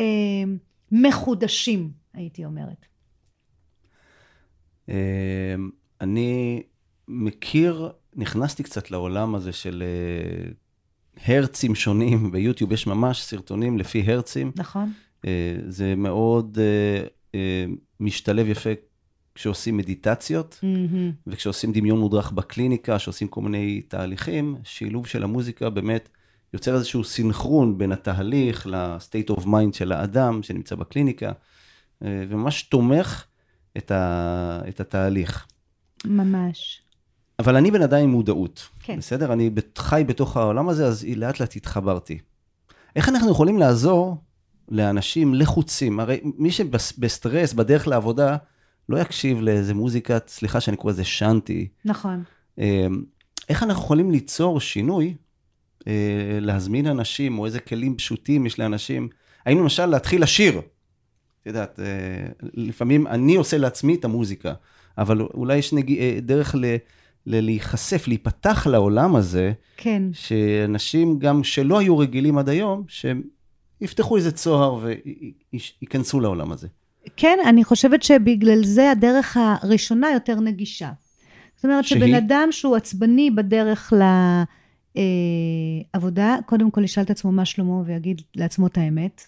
[0.00, 0.04] אה,
[0.92, 2.86] מחודשים, הייתי אומרת.
[4.88, 5.54] אה,
[6.00, 6.62] אני
[7.08, 10.52] מכיר, נכנסתי קצת לעולם הזה של אה,
[11.26, 14.52] הרצים שונים, ביוטיוב יש ממש סרטונים לפי הרצים.
[14.56, 14.92] נכון.
[15.26, 17.64] אה, זה מאוד אה, אה,
[18.00, 18.70] משתלב יפה
[19.34, 21.12] כשעושים מדיטציות, mm-hmm.
[21.26, 26.08] וכשעושים דמיון מודרך בקליניקה, שעושים כל מיני תהליכים, שילוב של המוזיקה באמת
[26.54, 31.32] יוצר איזשהו סינכרון בין התהליך ל-state of mind של האדם שנמצא בקליניקה,
[32.00, 33.24] וממש תומך
[33.76, 35.46] את, ה, את התהליך.
[36.04, 36.83] ממש.
[37.38, 38.98] אבל אני בן אדם עם מודעות, כן.
[38.98, 39.32] בסדר?
[39.32, 42.18] אני חי בתוך העולם הזה, אז לאט לאט התחברתי.
[42.96, 44.16] איך אנחנו יכולים לעזור
[44.68, 46.00] לאנשים לחוצים?
[46.00, 48.36] הרי מי שבסטרס, בדרך לעבודה,
[48.88, 51.68] לא יקשיב לאיזה מוזיקה, סליחה שאני קורא לזה שאנטי.
[51.84, 52.22] נכון.
[52.58, 53.04] אמ,
[53.48, 55.14] איך אנחנו יכולים ליצור שינוי,
[55.86, 59.08] אה, להזמין אנשים, או איזה כלים פשוטים יש לאנשים?
[59.46, 60.58] האם למשל להתחיל לשיר?
[60.58, 64.52] את יודעת, אה, לפעמים אני עושה לעצמי את המוזיקה,
[64.98, 65.98] אבל אולי יש נג...
[65.98, 66.64] אה, דרך ל...
[67.26, 70.02] להיחשף, להיפתח לעולם הזה, כן.
[70.12, 73.22] שאנשים גם שלא היו רגילים עד היום, שהם
[73.80, 74.78] יפתחו איזה צוהר
[75.52, 76.68] וייכנסו לעולם הזה.
[77.16, 80.90] כן, אני חושבת שבגלל זה הדרך הראשונה יותר נגישה.
[81.56, 82.00] זאת אומרת שהיא...
[82.00, 83.92] שבן אדם שהוא עצבני בדרך
[85.94, 89.22] לעבודה, אה, קודם כל ישאל את עצמו מה שלמה ויגיד לעצמו את האמת.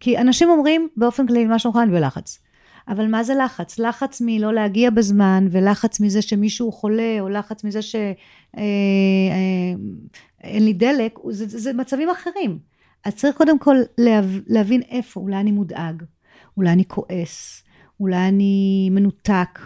[0.00, 2.38] כי אנשים אומרים באופן כללי, מה שלומך אני בלחץ.
[2.88, 3.78] אבל מה זה לחץ?
[3.78, 8.14] לחץ מלא להגיע בזמן, ולחץ מזה שמישהו חולה, או לחץ מזה שאין
[8.58, 12.58] אה, אה, לי דלק, זה, זה מצבים אחרים.
[13.04, 16.02] אז צריך קודם כל להב, להבין איפה, אולי אני מודאג,
[16.56, 17.62] אולי אני כועס,
[18.00, 19.58] אולי אני מנותק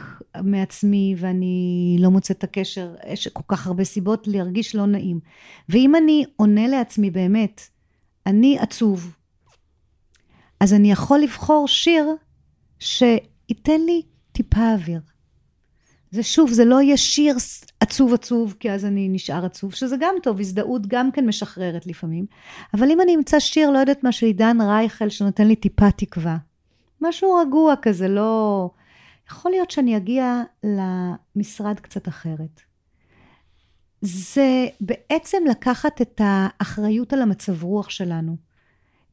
[0.43, 5.21] מעצמי ואני לא מוצאת את הקשר, יש כל כך הרבה סיבות להרגיש לא נעים.
[5.69, 7.61] ואם אני עונה לעצמי באמת,
[8.27, 9.15] אני עצוב,
[10.61, 12.17] אז אני יכול לבחור שיר
[12.83, 15.01] שייתן לי טיפה אוויר.
[16.11, 17.37] זה שוב, זה לא יהיה שיר
[17.81, 22.27] עצוב עצוב, כי אז אני נשאר עצוב, שזה גם טוב, הזדהות גם כן משחררת לפעמים.
[22.75, 26.37] אבל אם אני אמצא שיר, לא יודעת מה, של עידן רייכל, שנותן לי טיפה תקווה,
[27.01, 28.71] משהו רגוע כזה, לא...
[29.31, 32.61] יכול להיות שאני אגיע למשרד קצת אחרת.
[34.01, 38.37] זה בעצם לקחת את האחריות על המצב רוח שלנו.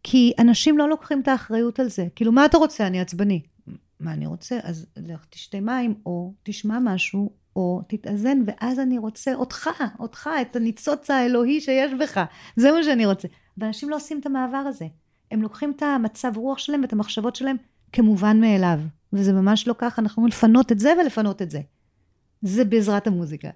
[0.03, 2.07] כי אנשים לא לוקחים את האחריות על זה.
[2.15, 2.87] כאילו, מה אתה רוצה?
[2.87, 3.41] אני עצבני.
[3.99, 4.59] מה אני רוצה?
[4.63, 10.55] אז לך תשתה מים, או תשמע משהו, או תתאזן, ואז אני רוצה אותך, אותך, את
[10.55, 12.23] הניצוץ האלוהי שיש בך.
[12.55, 13.27] זה מה שאני רוצה.
[13.57, 14.85] ואנשים לא עושים את המעבר הזה.
[15.31, 17.55] הם לוקחים את המצב רוח שלהם ואת המחשבות שלהם
[17.91, 18.79] כמובן מאליו.
[19.13, 21.61] וזה ממש לא ככה, אנחנו יכולים לפנות את זה ולפנות את זה.
[22.41, 23.49] זה בעזרת המוזיקה.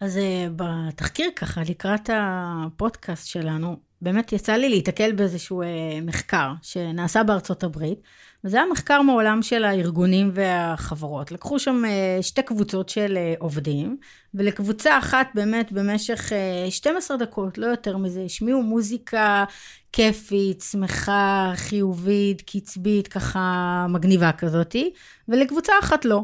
[0.00, 0.20] אז uh,
[0.56, 5.66] בתחקיר ככה, לקראת הפודקאסט שלנו, באמת יצא לי להיתקל באיזשהו uh,
[6.02, 7.98] מחקר שנעשה בארצות הברית,
[8.44, 11.32] וזה היה מחקר מעולם של הארגונים והחברות.
[11.32, 13.96] לקחו שם uh, שתי קבוצות של uh, עובדים,
[14.34, 16.32] ולקבוצה אחת באמת במשך
[16.68, 19.44] uh, 12 דקות, לא יותר מזה, השמיעו מוזיקה
[19.92, 24.92] כיפית, שמחה, חיובית, קצבית, ככה מגניבה כזאתי,
[25.28, 26.22] ולקבוצה אחת לא.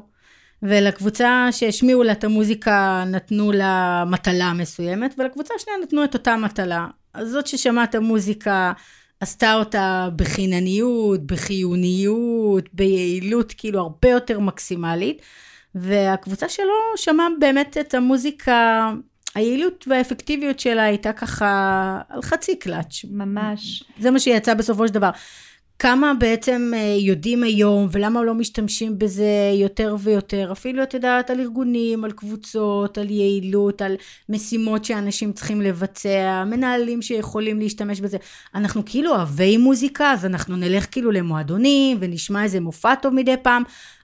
[0.63, 6.87] ולקבוצה שהשמיעו לה את המוזיקה נתנו לה מטלה מסוימת, ולקבוצה השנייה נתנו את אותה מטלה.
[7.15, 8.73] אז זאת ששמעה את המוזיקה
[9.21, 15.23] עשתה אותה בחינניות, בחיוניות, ביעילות כאילו הרבה יותר מקסימלית,
[15.75, 18.91] והקבוצה שלו שמעה באמת את המוזיקה,
[19.35, 23.05] היעילות והאפקטיביות שלה הייתה ככה על חצי קלאץ'.
[23.11, 23.85] ממש.
[23.99, 25.11] זה מה שיצא בסופו של דבר.
[25.83, 30.53] כמה בעצם אה, יודעים היום ולמה לא משתמשים בזה יותר ויותר?
[30.53, 33.97] אפילו את יודעת על ארגונים על קבוצות על יעילות על
[34.29, 38.19] משימות שאנשים צריכים לבצע מנהלים שיכולים להשתמש בזה.
[38.55, 43.63] אנחנו כאילו אוהבי מוזיקה אז אנחנו נלך כאילו למועדונים ונשמע איזה מופע טוב מדי פעם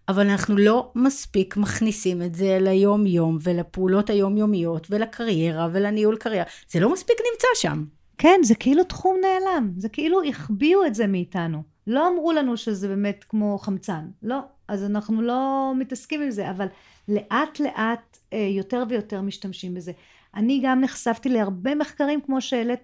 [0.08, 6.44] אבל אנחנו לא מספיק מכניסים את זה ליום יום ולפעולות היומיומיות ולקריירה ולניהול קריירה.
[6.68, 11.06] זה לא מספיק נמצא שם כן, זה כאילו תחום נעלם, זה כאילו החביאו את זה
[11.06, 11.62] מאיתנו.
[11.86, 14.38] לא אמרו לנו שזה באמת כמו חמצן, לא.
[14.68, 16.66] אז אנחנו לא מתעסקים עם זה, אבל
[17.08, 19.92] לאט לאט אה, יותר ויותר משתמשים בזה.
[20.34, 22.80] אני גם נחשפתי להרבה מחקרים כמו שהעלית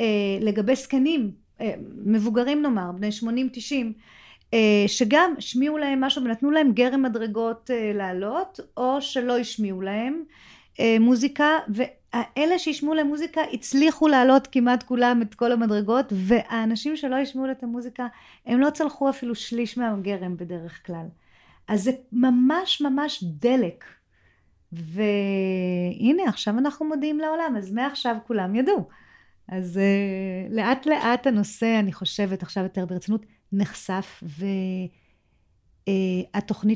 [0.00, 0.04] אה,
[0.40, 3.24] לגבי זקנים, אה, מבוגרים נאמר, בני 80-90,
[4.54, 10.22] אה, שגם השמיעו להם משהו ונתנו להם גרם מדרגות אה, לעלות, או שלא השמיעו להם
[10.80, 11.58] אה, מוזיקה,
[12.58, 18.06] שהשמיעו להם מוזיקה הצליחו לעלות כמעט כולם את כל המדרגות, והאנשים שלא השמיעו את המוזיקה,
[18.46, 21.06] הם לא צלחו אפילו שליש מהגרם בדרך כלל.
[21.68, 23.84] אז זה ממש ממש דלק.
[24.72, 28.88] והנה עכשיו אנחנו מודיעים לעולם, אז מעכשיו כולם ידעו.
[29.48, 35.05] אז uh, לאט לאט הנושא, אני חושבת עכשיו יותר ברצינות, נחשף, והתוכנית
[35.88, 35.92] uh,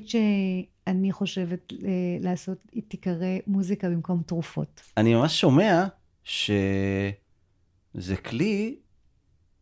[0.07, 1.85] שאני חושבת uh,
[2.21, 4.81] לעשות, היא תיקרא מוזיקה במקום תרופות.
[4.97, 5.87] אני ממש שומע
[6.25, 8.77] שזה כלי,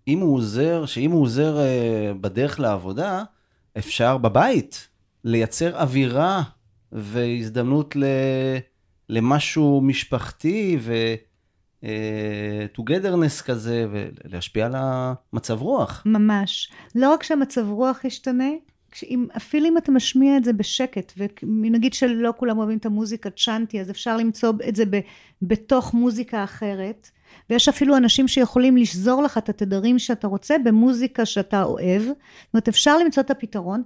[0.08, 3.24] אם הוא עוזר, שאם הוא עוזר uh, בדרך לעבודה,
[3.78, 4.88] אפשר בבית
[5.24, 6.42] לייצר אווירה
[6.92, 8.04] והזדמנות ל...
[9.08, 10.92] למשהו משפחתי ו...
[12.72, 16.02] טוגדרנס כזה, ולהשפיע על המצב רוח.
[16.06, 16.70] ממש.
[16.94, 18.50] לא רק שהמצב רוח ישתנה,
[19.11, 23.81] אם, אפילו אם אתה משמיע את זה בשקט, ונגיד שלא כולם אוהבים את המוזיקה צ'אנטי,
[23.81, 25.01] אז אפשר למצוא את זה ב,
[25.42, 27.11] בתוך מוזיקה אחרת,
[27.51, 32.14] ויש אפילו אנשים שיכולים לשזור לך את התדרים שאתה רוצה במוזיקה שאתה אוהב, זאת
[32.55, 33.83] אומרת אפשר למצוא את הפתרון,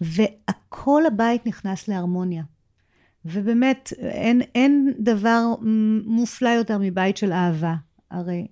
[0.00, 2.42] והכל הבית נכנס להרמוניה.
[3.24, 5.44] ובאמת, אין, אין דבר
[6.04, 7.74] מופלא יותר מבית של אהבה.
[8.10, 8.46] הרי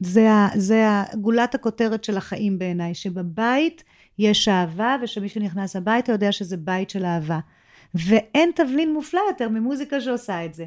[0.00, 3.84] זה, זה גולת הכותרת של החיים בעיניי, שבבית
[4.18, 7.38] יש אהבה, ושמי שנכנס הביתה יודע שזה בית של אהבה.
[7.94, 10.64] ואין תבלין מופלא יותר ממוזיקה שעושה את זה.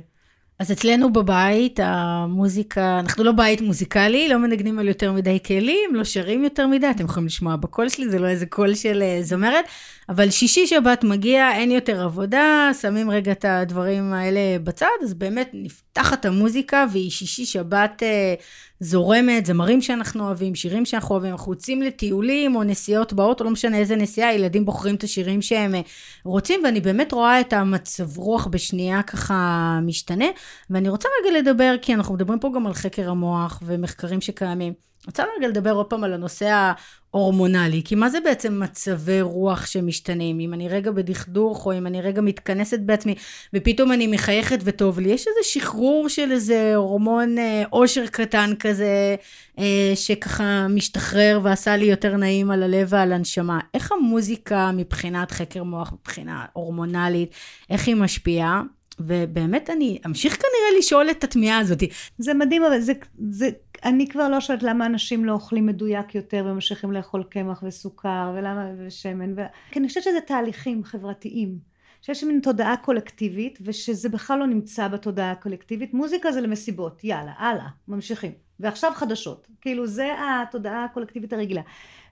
[0.59, 6.03] אז אצלנו בבית, המוזיקה, אנחנו לא בית מוזיקלי, לא מנגנים על יותר מדי כלים, לא
[6.03, 9.65] שרים יותר מדי, אתם יכולים לשמוע בקול שלי, זה לא איזה קול של אה, זמרת,
[10.09, 15.51] אבל שישי שבת מגיע, אין יותר עבודה, שמים רגע את הדברים האלה בצד, אז באמת
[15.97, 18.33] נפתחת המוזיקה, והיא שישי שבת אה,
[18.79, 23.77] זורמת, זמרים שאנחנו אוהבים, שירים שאנחנו אוהבים, אנחנו יוצאים לטיולים או נסיעות באוטו, לא משנה
[23.77, 25.81] איזה נסיעה, ילדים בוחרים את השירים שהם אה,
[26.23, 30.25] רוצים, ואני באמת רואה את המצב רוח בשנייה ככה משתנה,
[30.69, 34.73] ואני רוצה רגע לדבר, כי אנחנו מדברים פה גם על חקר המוח ומחקרים שקיימים.
[35.07, 36.71] רוצה רגע לדבר עוד פעם על הנושא
[37.13, 40.39] ההורמונלי, כי מה זה בעצם מצבי רוח שמשתנים?
[40.39, 43.15] אם אני רגע בדכדוך, או אם אני רגע מתכנסת בעצמי,
[43.53, 49.15] ופתאום אני מחייכת וטוב לי, יש איזה שחרור של איזה הורמון אה, אושר קטן כזה,
[49.59, 53.59] אה, שככה משתחרר ועשה לי יותר נעים על הלב ועל הנשמה.
[53.73, 57.29] איך המוזיקה מבחינת חקר מוח, מבחינה הורמונלית,
[57.69, 58.61] איך היא משפיעה?
[58.99, 61.83] ובאמת אני אמשיך כנראה לשאול את התמיהה הזאת.
[62.17, 62.93] זה מדהים, אבל זה,
[63.29, 63.49] זה,
[63.83, 68.71] אני כבר לא שואלת למה אנשים לא אוכלים מדויק יותר וממשיכים לאכול קמח וסוכר ולמה
[68.77, 69.41] ושמן, ו...
[69.71, 71.75] כי אני חושבת שזה תהליכים חברתיים.
[72.01, 75.93] שיש מין תודעה קולקטיבית ושזה בכלל לא נמצא בתודעה הקולקטיבית.
[75.93, 78.31] מוזיקה זה למסיבות, יאללה, הלאה, ממשיכים.
[78.59, 79.47] ועכשיו חדשות.
[79.61, 81.61] כאילו זה התודעה הקולקטיבית הרגילה.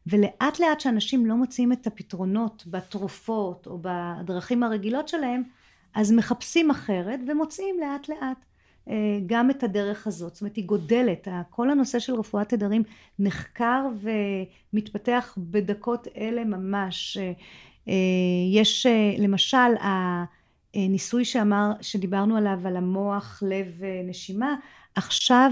[0.08, 5.44] ולאט לאט שאנשים לא מוצאים את הפתרונות בתרופות או בדרכים הרגילות שלהם,
[5.94, 8.46] אז מחפשים אחרת ומוצאים לאט לאט
[8.90, 10.34] אה, גם את הדרך הזאת.
[10.34, 11.28] זאת אומרת, היא גודלת.
[11.50, 12.84] כל הנושא של רפואת תדרים
[13.20, 13.86] נחקר
[14.74, 17.18] ומתפתח בדקות אלה ממש.
[17.18, 17.32] אה,
[17.88, 17.94] אה,
[18.54, 18.86] יש
[19.18, 19.58] למשל
[20.74, 24.56] הניסוי שאמר, שדיברנו עליו על המוח, לב ונשימה,
[24.96, 25.52] עכשיו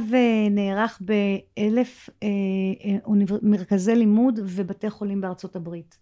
[0.52, 2.10] נערך באלף
[3.42, 5.98] מרכזי לימוד ובתי חולים בארצות הברית.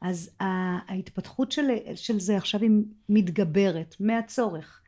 [0.00, 2.70] אז ההתפתחות של, של זה עכשיו היא
[3.08, 4.80] מתגברת מהצורך.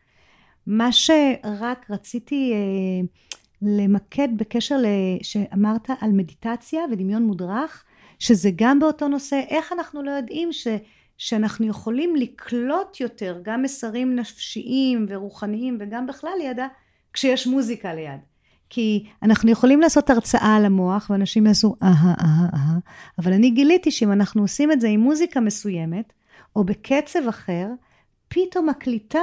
[0.67, 3.07] מה שרק רציתי אה,
[3.63, 4.77] למקד בקשר
[5.23, 7.85] שאמרת על מדיטציה ודמיון מודרך,
[8.19, 10.67] שזה גם באותו נושא, איך אנחנו לא יודעים ש,
[11.19, 16.67] שאנחנו יכולים לקלוט יותר גם מסרים נפשיים ורוחניים וגם בכלל לידה
[17.13, 18.21] כשיש מוזיקה ליד.
[18.71, 22.79] כי אנחנו יכולים לעשות הרצאה על המוח, ואנשים יעשו אהה, אהה, אהה,
[23.19, 26.13] אבל אני גיליתי שאם אנחנו עושים את זה עם מוזיקה מסוימת,
[26.57, 27.69] או בקצב אחר,
[28.29, 29.23] פתאום הקליטה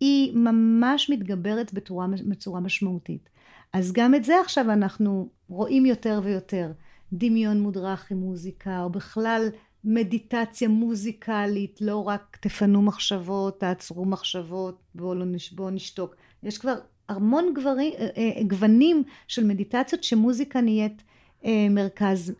[0.00, 3.28] היא ממש מתגברת בצורה, בצורה משמעותית.
[3.72, 6.72] אז גם את זה עכשיו אנחנו רואים יותר ויותר.
[7.12, 9.48] דמיון מודרך עם מוזיקה, או בכלל
[9.84, 15.52] מדיטציה מוזיקלית, לא רק תפנו מחשבות, תעצרו מחשבות, בואו לא נש...
[15.52, 16.16] בוא נשתוק.
[16.42, 16.74] יש כבר
[17.08, 21.02] המון גברים, אה, אה, גוונים של מדיטציות שמוזיקה נהיית
[21.44, 22.32] אה, מרכז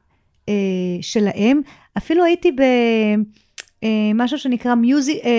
[1.01, 1.61] שלהם.
[1.97, 2.57] אפילו הייתי
[3.83, 4.75] במשהו שנקרא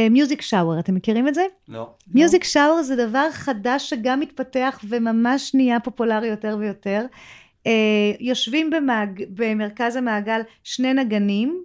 [0.09, 1.41] מיוזיק שאוור, אתם מכירים את זה?
[1.67, 1.89] לא.
[2.13, 7.05] מיוזיק שאוור זה דבר חדש שגם מתפתח וממש נהיה פופולרי יותר ויותר.
[8.19, 11.63] יושבים במעג, במרכז המעגל שני נגנים,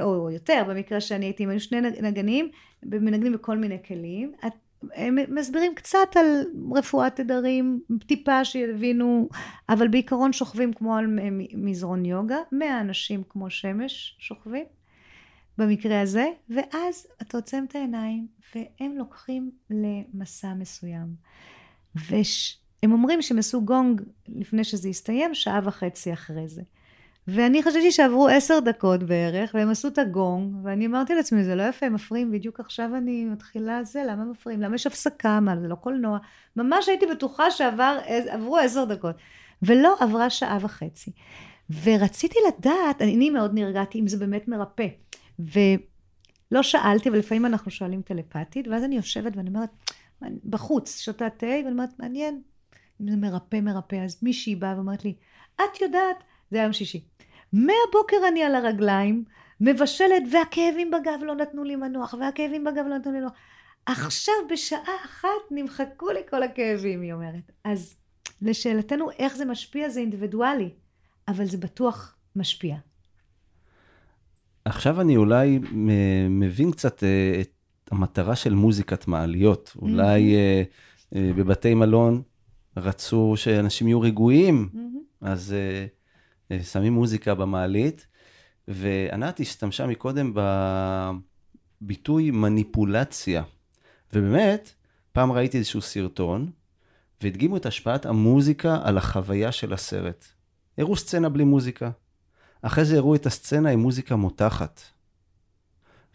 [0.00, 2.48] או יותר, במקרה שאני הייתי עם שני נגנים,
[2.82, 4.32] מנגנים בכל מיני כלים.
[4.94, 9.28] הם מסבירים קצת על רפואת תדרים, טיפה שיבינו,
[9.68, 11.06] אבל בעיקרון שוכבים כמו על
[11.54, 14.64] מזרון יוגה, מאה אנשים כמו שמש שוכבים,
[15.58, 21.14] במקרה הזה, ואז אתה עוצם את העיניים, והם לוקחים למסע מסוים.
[21.94, 26.62] והם אומרים שהם עשו גונג לפני שזה הסתיים, שעה וחצי אחרי זה.
[27.28, 31.62] ואני חשבתי שעברו עשר דקות בערך, והם עשו את הגונג, ואני אמרתי לעצמי, זה לא
[31.62, 34.62] יפה, הם מפריעים, בדיוק עכשיו אני מתחילה זה, למה מפריעים?
[34.62, 35.40] למה יש הפסקה?
[35.40, 36.18] מה, זה לא קולנוע?
[36.56, 39.16] ממש הייתי בטוחה שעברו עשר דקות.
[39.62, 41.10] ולא עברה שעה וחצי.
[41.84, 44.86] ורציתי לדעת, אני מאוד נרגעתי אם זה באמת מרפא.
[45.38, 49.70] ולא שאלתי, אבל לפעמים אנחנו שואלים טלפתית, ואז אני יושבת ואני אומרת,
[50.44, 52.42] בחוץ, שותה תה, ואני אומרת, מעניין,
[53.00, 53.96] אם זה מרפא, מרפא.
[53.96, 55.14] אז מישהי באה ואומרת לי,
[55.54, 56.16] את יודעת,
[56.50, 57.04] זה היה יום שישי.
[57.52, 59.24] מהבוקר אני על הרגליים,
[59.60, 63.32] מבשלת, והכאבים בגב לא נתנו לי מנוח, והכאבים בגב לא נתנו לי מנוח.
[63.86, 67.52] עכשיו בשעה אחת נמחקו לי כל הכאבים, היא אומרת.
[67.64, 67.96] אז
[68.42, 70.70] לשאלתנו איך זה משפיע זה אינדיבידואלי,
[71.28, 72.76] אבל זה בטוח משפיע.
[74.64, 75.60] עכשיו אני אולי
[76.30, 77.50] מבין קצת אה, את
[77.90, 79.72] המטרה של מוזיקת מעליות.
[79.82, 81.16] אולי mm-hmm.
[81.36, 82.22] בבתי מלון
[82.76, 85.26] רצו שאנשים יהיו רגועים, mm-hmm.
[85.26, 85.54] אז
[86.62, 88.06] שמים מוזיקה במעלית,
[88.68, 90.34] וענת השתמשה מקודם
[91.80, 93.42] בביטוי מניפולציה.
[94.12, 94.72] ובאמת,
[95.12, 96.50] פעם ראיתי איזשהו סרטון,
[97.22, 100.24] והדגימו את השפעת המוזיקה על החוויה של הסרט.
[100.78, 101.90] הראו סצנה בלי מוזיקה.
[102.62, 104.80] אחרי זה הראו את הסצנה עם מוזיקה מותחת.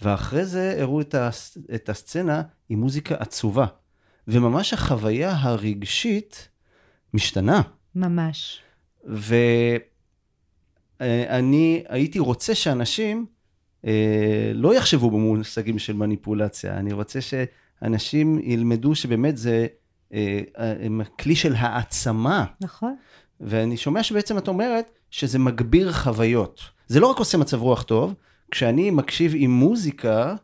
[0.02, 1.58] ואחרי זה הראו את, הס...
[1.76, 3.66] את הסצנה עם מוזיקה עצובה.
[4.28, 6.50] וממש החוויה הרגשית
[7.14, 7.62] משתנה.
[7.96, 8.62] ממש.
[9.10, 9.36] ו...
[11.02, 13.26] אה, אני הייתי רוצה שאנשים
[13.86, 19.68] אה, לא יחשבו במושגים של מניפולציה, אני רוצה שאנשים ילמדו שבאמת זה
[20.14, 20.42] אה,
[21.20, 22.46] כלי של העצמה.
[22.62, 22.96] נכון.
[23.40, 26.62] ואני שומע שבעצם את אומרת שזה מגביר חוויות.
[26.88, 28.14] זה לא רק עושה מצב רוח טוב,
[28.52, 30.36] כשאני מקשיב עם מוזיקה,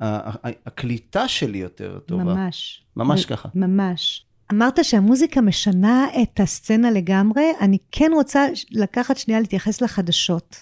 [0.00, 2.24] הקליטה שלי יותר טובה.
[2.24, 2.82] ממש.
[2.96, 3.48] ממש ככה.
[3.54, 4.26] ממש.
[4.52, 10.56] אמרת שהמוזיקה משנה את הסצנה לגמרי, אני כן רוצה לקחת שנייה להתייחס לחדשות.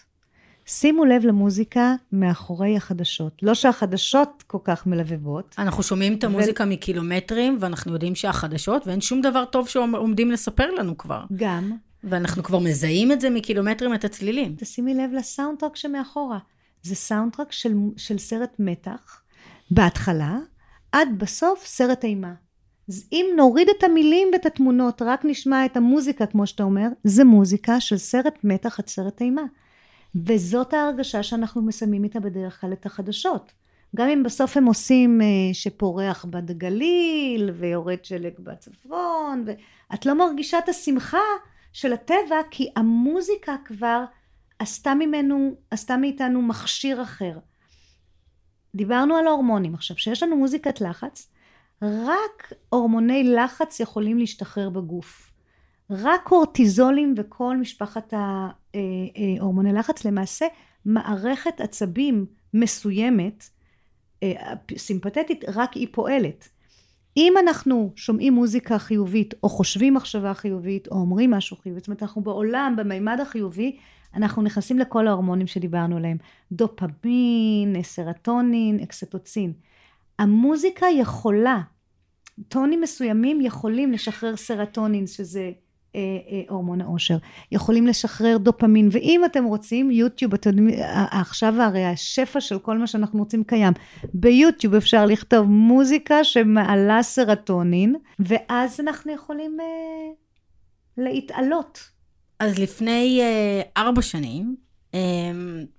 [0.67, 3.33] שימו לב למוזיקה מאחורי החדשות.
[3.43, 5.55] לא שהחדשות כל כך מלבבות.
[5.59, 6.67] אנחנו שומעים את המוזיקה ו...
[6.67, 11.25] מקילומטרים, ואנחנו יודעים שהחדשות, ואין שום דבר טוב שעומדים לספר לנו כבר.
[11.37, 11.73] גם.
[12.05, 14.55] ואנחנו כבר מזהים את זה מקילומטרים, את הצלילים.
[14.59, 16.39] תשימי לב לסאונדטרק שמאחורה.
[16.83, 19.23] זה סאונדטרק של, של סרט מתח,
[19.71, 20.39] בהתחלה,
[20.93, 22.33] עד בסוף סרט אימה.
[22.89, 27.25] אז אם נוריד את המילים ואת התמונות, רק נשמע את המוזיקה, כמו שאתה אומר, זה
[27.25, 29.43] מוזיקה של סרט מתח עד סרט אימה.
[30.15, 33.53] וזאת ההרגשה שאנחנו מסיימים איתה בדרך כלל את החדשות.
[33.97, 40.69] גם אם בסוף הם עושים אה, שפורח בגליל ויורד שלג בצפון, ואת לא מרגישה את
[40.69, 41.19] השמחה
[41.73, 44.05] של הטבע, כי המוזיקה כבר
[44.59, 47.39] עשתה ממנו, עשתה מאיתנו מכשיר אחר.
[48.75, 51.31] דיברנו על ההורמונים עכשיו, שיש לנו מוזיקת לחץ,
[51.83, 55.33] רק הורמוני לחץ יכולים להשתחרר בגוף.
[55.91, 60.47] רק קורטיזולים וכל משפחת ההורמוני לחץ, למעשה
[60.85, 63.49] מערכת עצבים מסוימת,
[64.23, 66.49] אה, סימפתטית, רק היא פועלת.
[67.17, 72.03] אם אנחנו שומעים מוזיקה חיובית, או חושבים מחשבה חיובית, או אומרים משהו חיובי, זאת אומרת,
[72.03, 73.77] אנחנו בעולם, במימד החיובי,
[74.15, 76.17] אנחנו נכנסים לכל ההורמונים שדיברנו עליהם.
[76.53, 79.53] דופמין, סרטונין, אקסטוצין.
[80.19, 81.61] המוזיקה יכולה,
[82.49, 85.51] טונים מסוימים יכולים לשחרר סרטונין, שזה
[85.95, 86.01] אה,
[86.31, 87.17] אה, הורמון העושר,
[87.53, 92.87] יכולים לשחרר דופמין, ואם אתם רוצים, יוטיוב, אתם יודעים, עכשיו הרי השפע של כל מה
[92.87, 93.73] שאנחנו רוצים קיים.
[94.15, 99.67] ביוטיוב אפשר לכתוב מוזיקה שמעלה סרטונין, ואז אנחנו יכולים אה,
[100.97, 101.81] להתעלות.
[102.39, 104.57] אז לפני אה, ארבע שנים,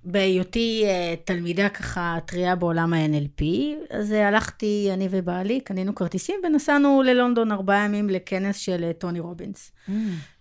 [0.04, 3.44] בהיותי אה, תלמידה ככה טריה בעולם ה-NLP,
[3.90, 9.20] אז אה, הלכתי, אני ובעלי, קנינו כרטיסים ונסענו ללונדון ארבעה ימים לכנס של אה, טוני
[9.20, 9.72] רובינס.
[9.88, 9.92] Mm.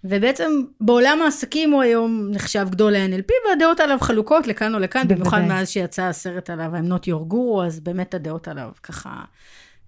[0.04, 5.40] ובעצם בעולם העסקים הוא היום נחשב גדול ל-NLP, והדעות עליו חלוקות לכאן או לכאן, במיוחד
[5.40, 9.22] מאז שיצא הסרט עליו, I'm not your guru, אז באמת הדעות עליו ככה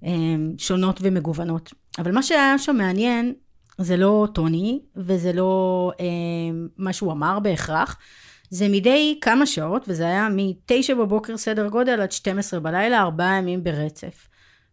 [0.02, 1.72] אמ, שונות ומגוונות.
[1.98, 3.34] אבל מה שהיה שם מעניין,
[3.78, 7.98] זה לא טוני, וזה לא אמ, מה שהוא אמר בהכרח.
[8.50, 13.64] זה מדי כמה שעות, וזה היה מ-9 בבוקר סדר גודל עד 12 בלילה, ארבעה ימים
[13.64, 14.28] ברצף.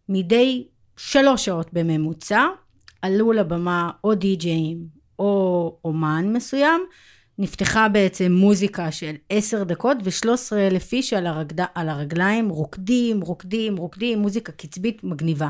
[0.08, 0.66] מדי
[0.96, 2.46] שלוש שעות בממוצע,
[3.02, 4.78] עלו לבמה או די-ג'אים
[5.18, 6.80] או אומן מסוים,
[7.38, 11.26] נפתחה בעצם מוזיקה של עשר דקות ו-13 אלף איש על.
[11.74, 15.48] על הרגליים, רוקדים, רוקדים, רוקדים, מוזיקה קצבית מגניבה.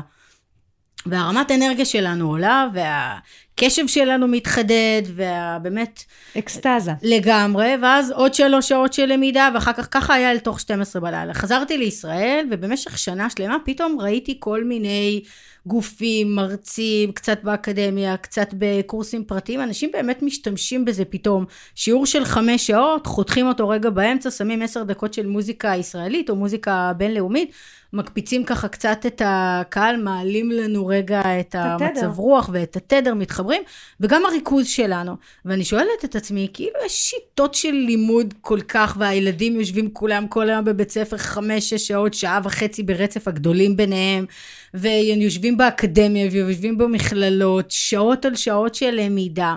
[1.05, 6.03] והרמת אנרגיה שלנו עולה, והקשב שלנו מתחדד, ובאמת...
[6.37, 6.91] אקסטזה.
[7.01, 11.33] לגמרי, ואז עוד שלוש שעות של למידה, ואחר כך ככה היה אל תוך 12 בלילה.
[11.33, 15.21] חזרתי לישראל, ובמשך שנה שלמה פתאום ראיתי כל מיני
[15.65, 21.45] גופים, מרצים, קצת באקדמיה, קצת בקורסים פרטיים, אנשים באמת משתמשים בזה פתאום.
[21.75, 26.35] שיעור של חמש שעות, חותכים אותו רגע באמצע, שמים עשר דקות של מוזיקה ישראלית או
[26.35, 27.51] מוזיקה בינלאומית.
[27.93, 33.61] מקפיצים ככה קצת את הקהל, מעלים לנו רגע את המצב רוח ואת התדר, מתחברים,
[33.99, 35.15] וגם הריכוז שלנו.
[35.45, 40.49] ואני שואלת את עצמי, כאילו יש שיטות של לימוד כל כך, והילדים יושבים כולם כל
[40.49, 44.25] היום בבית ספר חמש, שש שעות, שעה וחצי ברצף, הגדולים ביניהם,
[44.73, 49.55] והם יושבים באקדמיה ויושבים במכללות, שעות על שעות של למידה.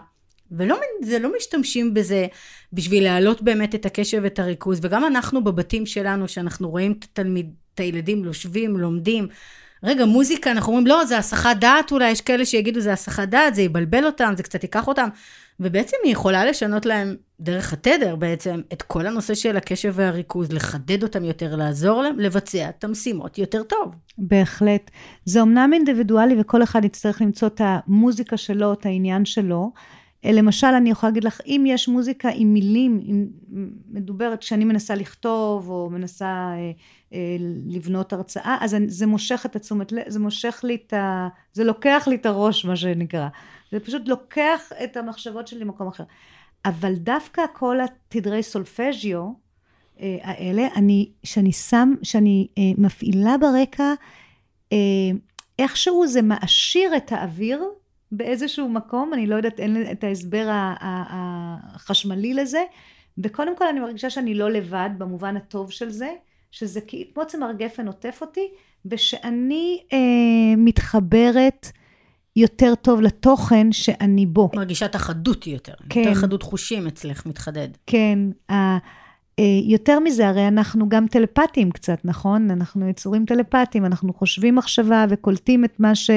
[0.53, 2.27] וזה לא משתמשים בזה
[2.73, 7.55] בשביל להעלות באמת את הקשב ואת הריכוז, וגם אנחנו בבתים שלנו, שאנחנו רואים את התלמיד,
[7.75, 9.29] את הילדים יושבים, לומדים.
[9.85, 13.55] רגע, מוזיקה, אנחנו אומרים, לא, זה הסחת דעת אולי, יש כאלה שיגידו, זה הסחת דעת,
[13.55, 15.09] זה יבלבל אותם, זה קצת ייקח אותם.
[15.61, 21.03] ובעצם היא יכולה לשנות להם, דרך התדר בעצם, את כל הנושא של הקשב והריכוז, לחדד
[21.03, 23.95] אותם יותר, לעזור להם לבצע את המשימות יותר טוב.
[24.19, 24.91] בהחלט.
[25.25, 29.73] זה אמנם אינדיבידואלי וכל אחד יצטרך למצוא את המוזיקה שלו, את העניין שלו.
[30.25, 33.27] למשל, אני יכולה להגיד לך, אם יש מוזיקה עם מילים, עם
[33.91, 36.71] מדוברת, שאני מנסה לכתוב, או מנסה אה, אה,
[37.67, 41.29] לבנות הרצאה, אז זה מושך את התשומת לב, זה מושך לי את ה...
[41.53, 43.29] זה לוקח לי את הראש, מה שנקרא.
[43.73, 46.05] זה פשוט לוקח את המחשבות שלי למקום אחר.
[46.65, 49.33] אבל דווקא כל התדרי סולפג'יו
[50.01, 53.93] אה, האלה, אני, שאני שם, שאני אה, מפעילה ברקע,
[54.73, 54.79] אה,
[55.59, 57.63] איכשהו זה מעשיר את האוויר,
[58.13, 60.49] באיזשהו מקום, אני לא יודעת, אין את ההסבר
[60.81, 62.63] החשמלי לזה,
[63.19, 66.11] וקודם כל אני מרגישה שאני לא לבד במובן הטוב של זה,
[66.53, 66.81] שזה
[67.15, 68.49] כמו צמר גפן עוטף אותי,
[68.87, 69.99] ושאני אה,
[70.57, 71.67] מתחברת
[72.37, 74.51] יותר טוב לתוכן שאני בו.
[74.55, 76.01] מרגישה את החדות יותר, כן.
[76.01, 77.69] יותר חדות חושים אצלך מתחדד.
[77.87, 78.19] כן,
[78.51, 78.79] אה,
[79.65, 82.51] יותר מזה, הרי אנחנו גם טלפתיים קצת, נכון?
[82.51, 86.11] אנחנו יצורים טלפתיים, אנחנו חושבים מחשבה וקולטים את מה ש...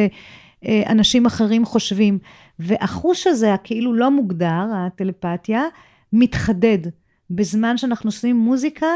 [0.66, 0.84] אה,
[1.28, 2.20] אחרים חושבים.
[2.60, 5.64] והחוש הזה, הכאילו לא מוגדר, הטלפתיה,
[6.14, 6.78] מתחדד
[7.30, 8.88] בזמן שאנחנו עושים מוזיקה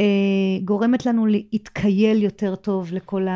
[0.00, 3.26] שגורמת לנו להתקייל יותר טוב לכל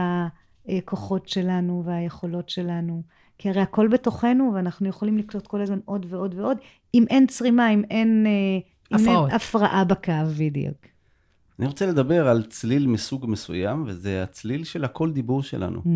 [0.68, 3.02] הכוחות שלנו והיכולות שלנו.
[3.38, 6.58] כי הרי הכל בתוכנו, ואנחנו יכולים לקלוט כל הזמן עוד ועוד ועוד,
[6.94, 10.76] אם אין צרימה, אם אין, אה, אם אין הפרעה בקו, בדיוק.
[11.58, 15.78] אני רוצה לדבר על צליל מסוג מסוים, וזה הצליל של הקול דיבור שלנו.
[15.78, 15.88] Mm.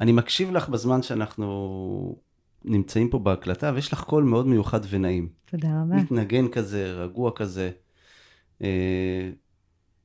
[0.00, 2.16] אני מקשיב לך בזמן שאנחנו
[2.64, 5.28] נמצאים פה בהקלטה, ויש לך קול מאוד מיוחד ונעים.
[5.44, 5.96] תודה רבה.
[5.96, 7.70] מתנגן כזה, רגוע כזה.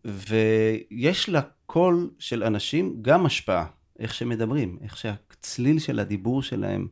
[0.06, 3.66] ויש לקול של אנשים גם השפעה,
[4.00, 6.88] איך שמדברים, איך שהצליל של הדיבור שלהם.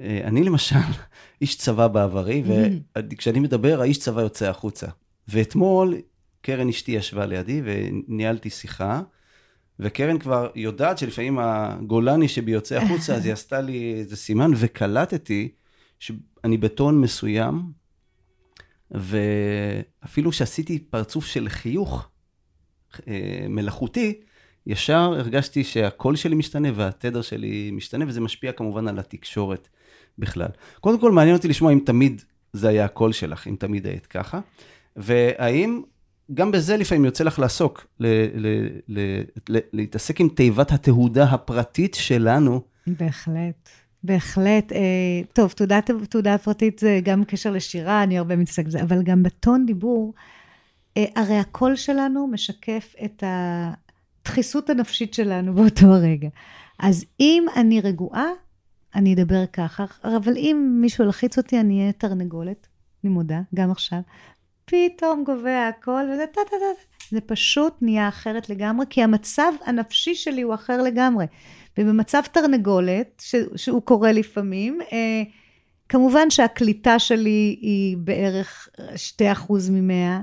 [0.00, 0.76] אה, אני למשל
[1.42, 3.00] איש צבא בעברי, mm.
[3.10, 4.86] וכשאני מדבר, האיש צבא יוצא החוצה.
[5.28, 5.96] ואתמול
[6.40, 9.02] קרן אשתי ישבה לידי וניהלתי שיחה,
[9.80, 15.48] וקרן כבר יודעת שלפעמים הגולני שבי יוצא החוצה, אז היא עשתה לי איזה סימן, וקלטתי
[15.98, 17.62] שאני בטון מסוים,
[18.90, 22.08] ואפילו שעשיתי פרצוף של חיוך
[23.08, 24.20] אה, מלאכותי,
[24.66, 29.68] ישר הרגשתי שהקול שלי משתנה והתדר שלי משתנה, וזה משפיע כמובן על התקשורת
[30.18, 30.48] בכלל.
[30.80, 32.22] קודם כל, מעניין אותי לשמוע אם תמיד
[32.52, 34.40] זה היה הקול שלך, אם תמיד היית ככה,
[34.96, 35.82] והאם
[36.34, 38.68] גם בזה לפעמים יוצא לך לעסוק, ל, ל,
[39.48, 42.62] ל, להתעסק עם תיבת התהודה הפרטית שלנו.
[42.86, 43.68] בהחלט.
[44.04, 44.72] בהחלט.
[44.72, 44.78] אה,
[45.32, 49.66] טוב, תעודה, תעודה פרטית זה גם קשר לשירה, אני הרבה מתעסקת בזה, אבל גם בטון
[49.66, 50.14] דיבור,
[50.96, 56.28] אה, הרי הקול שלנו משקף את הדחיסות הנפשית שלנו באותו הרגע.
[56.78, 58.26] אז אם אני רגועה,
[58.94, 62.66] אני אדבר ככה, אבל אם מישהו ילחיץ אותי, אני אהיה תרנגולת,
[63.04, 63.98] אני מודה, גם עכשיו.
[64.64, 66.96] פתאום גובע הכל, וזה טה טה טה.
[67.10, 71.26] זה פשוט נהיה אחרת לגמרי, כי המצב הנפשי שלי הוא אחר לגמרי.
[71.78, 75.22] ובמצב תרנגולת, ש, שהוא קורה לפעמים, אה,
[75.88, 80.20] כמובן שהקליטה שלי היא בערך 2% ממאה.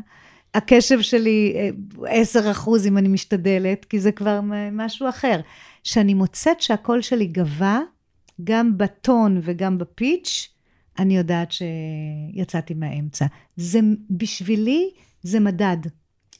[0.53, 1.53] הקשב שלי
[2.07, 4.39] 10 אה, אחוז אם אני משתדלת, כי זה כבר
[4.71, 5.39] משהו אחר.
[5.83, 7.79] שאני מוצאת שהקול שלי גבה,
[8.43, 10.49] גם בטון וגם בפיץ',
[10.99, 13.25] אני יודעת שיצאתי מהאמצע.
[13.55, 13.79] זה,
[14.09, 14.89] בשבילי,
[15.23, 15.77] זה מדד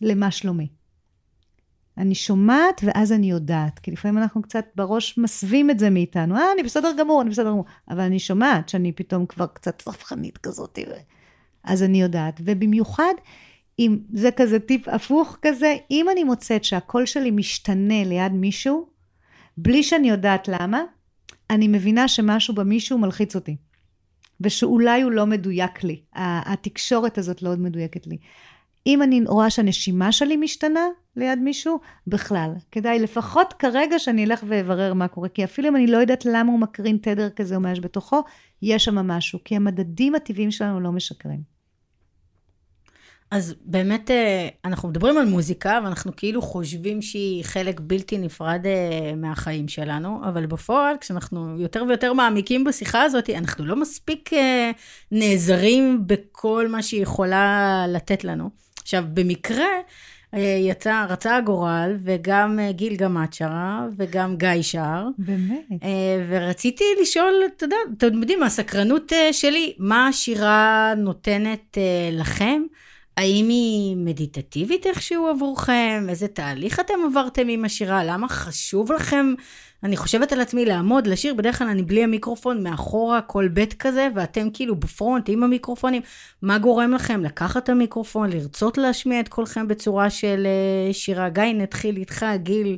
[0.01, 0.68] למה שלומי.
[1.98, 6.52] אני שומעת ואז אני יודעת, כי לפעמים אנחנו קצת בראש מסווים את זה מאיתנו, אה,
[6.54, 10.80] אני בסדר גמור, אני בסדר גמור, אבל אני שומעת שאני פתאום כבר קצת צפחנית כזאת.
[11.64, 13.14] אז אני יודעת, ובמיוחד,
[13.80, 18.88] אם זה כזה טיפ הפוך כזה, אם אני מוצאת שהקול שלי משתנה ליד מישהו,
[19.58, 20.84] בלי שאני יודעת למה,
[21.50, 23.56] אני מבינה שמשהו במישהו מלחיץ אותי.
[24.41, 26.02] ושאולי הוא לא מדויק לי.
[26.16, 28.18] התקשורת הזאת לא מדויקת לי.
[28.88, 30.86] אם אני רואה שהנשימה שלי משתנה
[31.16, 32.49] ליד מישהו, בכלל.
[32.72, 35.30] כדאי לפחות כרגע שאני אלך ואברר מה קורה.
[35.30, 38.24] כי אפילו אם אני לא יודעת למה הוא מקרין תדר כזה או מה יש בתוכו,
[38.61, 39.39] יש שם משהו.
[39.45, 41.53] כי המדדים הטבעיים שלנו לא משקרים.
[43.34, 49.16] אז באמת אה, אנחנו מדברים על מוזיקה, ואנחנו כאילו חושבים שהיא חלק בלתי נפרד אה,
[49.16, 54.72] מהחיים שלנו, אבל בפועל, כשאנחנו יותר ויותר מעמיקים בשיחה הזאת, אנחנו לא מספיק אה,
[55.11, 58.49] נעזרים בכל מה שהיא יכולה לתת לנו.
[58.82, 59.68] עכשיו, במקרה,
[60.40, 65.08] יצא, רצה הגורל, וגם גיל גמד שרה, וגם גיא שר.
[65.18, 65.82] באמת.
[66.30, 71.78] ורציתי לשאול, אתה יודע, אתם יודעים, מהסקרנות שלי, מה השירה נותנת
[72.12, 72.62] לכם?
[73.18, 76.05] האם היא מדיטטיבית איכשהו עבורכם?
[76.09, 78.03] איזה תהליך אתם עברתם עם השירה?
[78.03, 79.34] למה חשוב לכם?
[79.84, 84.07] אני חושבת על עצמי לעמוד, לשיר, בדרך כלל אני בלי המיקרופון, מאחורה כל בית כזה,
[84.16, 86.01] ואתם כאילו בפרונט עם המיקרופונים.
[86.41, 91.30] מה גורם לכם לקחת את המיקרופון, לרצות להשמיע את קולכם בצורה של אה, שירה?
[91.30, 92.78] גיא, נתחיל איתך, גיל,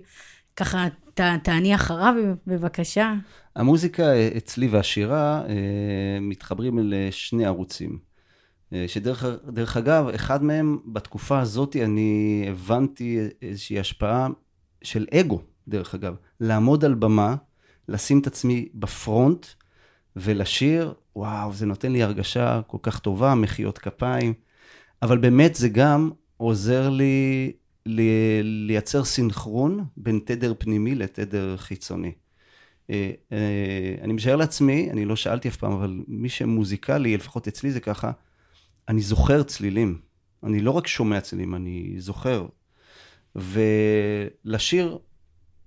[0.56, 2.14] ככה ת, תעני אחריו
[2.48, 3.14] בבקשה.
[3.56, 4.04] המוזיקה
[4.38, 8.05] אצלי והשירה אה, מתחברים לשני ערוצים.
[8.76, 14.28] אה, שדרך אגב, אחד מהם, בתקופה הזאת אני הבנתי איזושהי השפעה
[14.82, 16.16] של אגו, דרך אגב.
[16.40, 17.36] לעמוד על במה,
[17.88, 19.46] לשים את עצמי בפרונט
[20.16, 24.34] ולשיר, וואו, זה נותן לי הרגשה כל כך טובה, מחיאות כפיים.
[25.02, 27.52] אבל באמת זה גם עוזר לי
[28.44, 32.12] לייצר סינכרון בין תדר פנימי לתדר חיצוני.
[32.90, 37.72] אה, אה, אני משער לעצמי, אני לא שאלתי אף פעם, אבל מי שמוזיקלי, לפחות אצלי
[37.72, 38.12] זה ככה,
[38.90, 40.00] אני זוכר צלילים.
[40.44, 42.46] אני לא רק שומע צלילים, אני זוכר.
[43.36, 44.98] ולשיר,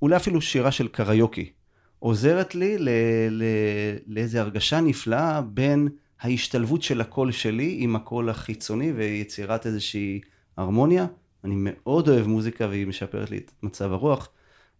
[0.02, 1.52] אולי אפילו שירה של קריוקי,
[1.98, 2.88] עוזרת לי ל-
[3.30, 5.88] ל- לאיזו הרגשה נפלאה בין
[6.20, 10.20] ההשתלבות של הקול שלי עם הקול החיצוני ויצירת איזושהי
[10.56, 11.06] הרמוניה.
[11.44, 14.28] אני מאוד אוהב מוזיקה והיא משפרת לי את מצב הרוח,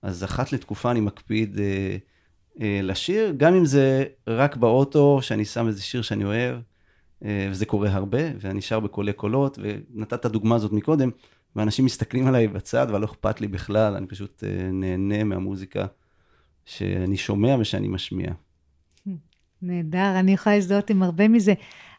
[0.02, 1.96] אז אחת לתקופה אני מקפיד אה,
[2.60, 6.56] אה, לשיר, גם אם זה רק באוטו, שאני שם איזה שיר שאני אוהב.
[7.24, 11.10] אה, וזה קורה הרבה, ואני שר בקולי קולות, ונתת את הדוגמה הזאת מקודם,
[11.56, 15.86] ואנשים מסתכלים עליי בצד, ולא אכפת לי בכלל, אני פשוט אה, נהנה מהמוזיקה
[16.64, 18.32] שאני שומע ושאני משמיע.
[19.62, 21.54] נהדר, אני יכולה להזדהות עם הרבה מזה.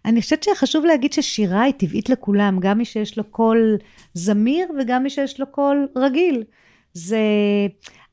[0.06, 3.78] אני חושבת שחשוב להגיד ששירה היא טבעית לכולם, גם מי שיש לו קול
[4.14, 6.44] זמיר וגם מי שיש לו קול רגיל.
[6.94, 7.20] זה...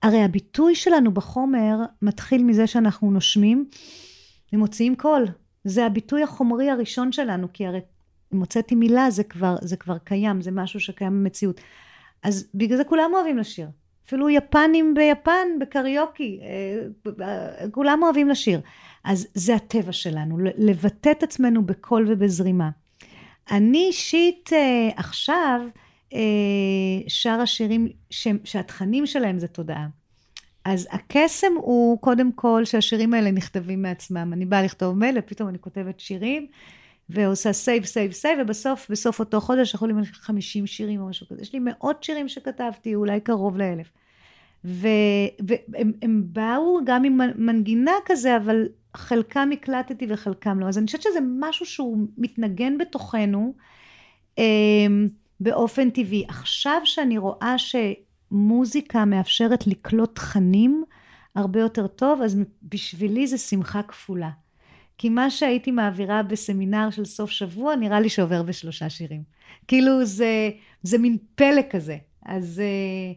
[0.02, 3.68] הרי הביטוי שלנו בחומר מתחיל מזה שאנחנו נושמים
[4.52, 5.26] ומוציאים קול.
[5.66, 7.80] זה הביטוי החומרי הראשון שלנו, כי הרי
[8.34, 11.60] אם הוצאתי מילה זה כבר, זה כבר קיים, זה משהו שקיים במציאות.
[12.22, 13.68] אז בגלל זה כולם אוהבים לשיר.
[14.06, 16.40] אפילו יפנים ביפן, בקריוקי,
[17.20, 18.60] אה, כולם אוהבים לשיר.
[19.04, 22.70] אז זה הטבע שלנו, לבטא את עצמנו בקול ובזרימה.
[23.50, 25.60] אני אישית אה, עכשיו
[26.12, 26.18] אה,
[27.08, 27.88] שרה שירים
[28.44, 29.86] שהתכנים שלהם זה תודעה.
[30.66, 34.32] אז הקסם הוא קודם כל שהשירים האלה נכתבים מעצמם.
[34.32, 36.46] אני באה לכתוב מייל, ופתאום אני כותבת שירים,
[37.08, 41.42] ועושה save, save, save, ובסוף, בסוף אותו חודש יכולים להיות 50 שירים או משהו כזה.
[41.42, 43.92] יש לי מאות שירים שכתבתי, אולי קרוב לאלף.
[44.64, 50.68] והם באו גם עם מנגינה כזה, אבל חלקם הקלטתי וחלקם לא.
[50.68, 53.54] אז אני חושבת שזה משהו שהוא מתנגן בתוכנו
[54.38, 55.08] אמ,
[55.40, 56.24] באופן טבעי.
[56.28, 57.76] עכשיו שאני רואה ש...
[58.36, 60.84] מוזיקה מאפשרת לקלוט תכנים
[61.34, 64.30] הרבה יותר טוב, אז בשבילי זה שמחה כפולה.
[64.98, 69.22] כי מה שהייתי מעבירה בסמינר של סוף שבוע, נראה לי שעובר בשלושה שירים.
[69.68, 70.50] כאילו זה,
[70.82, 71.96] זה מין פלא כזה.
[72.26, 73.12] אז אה,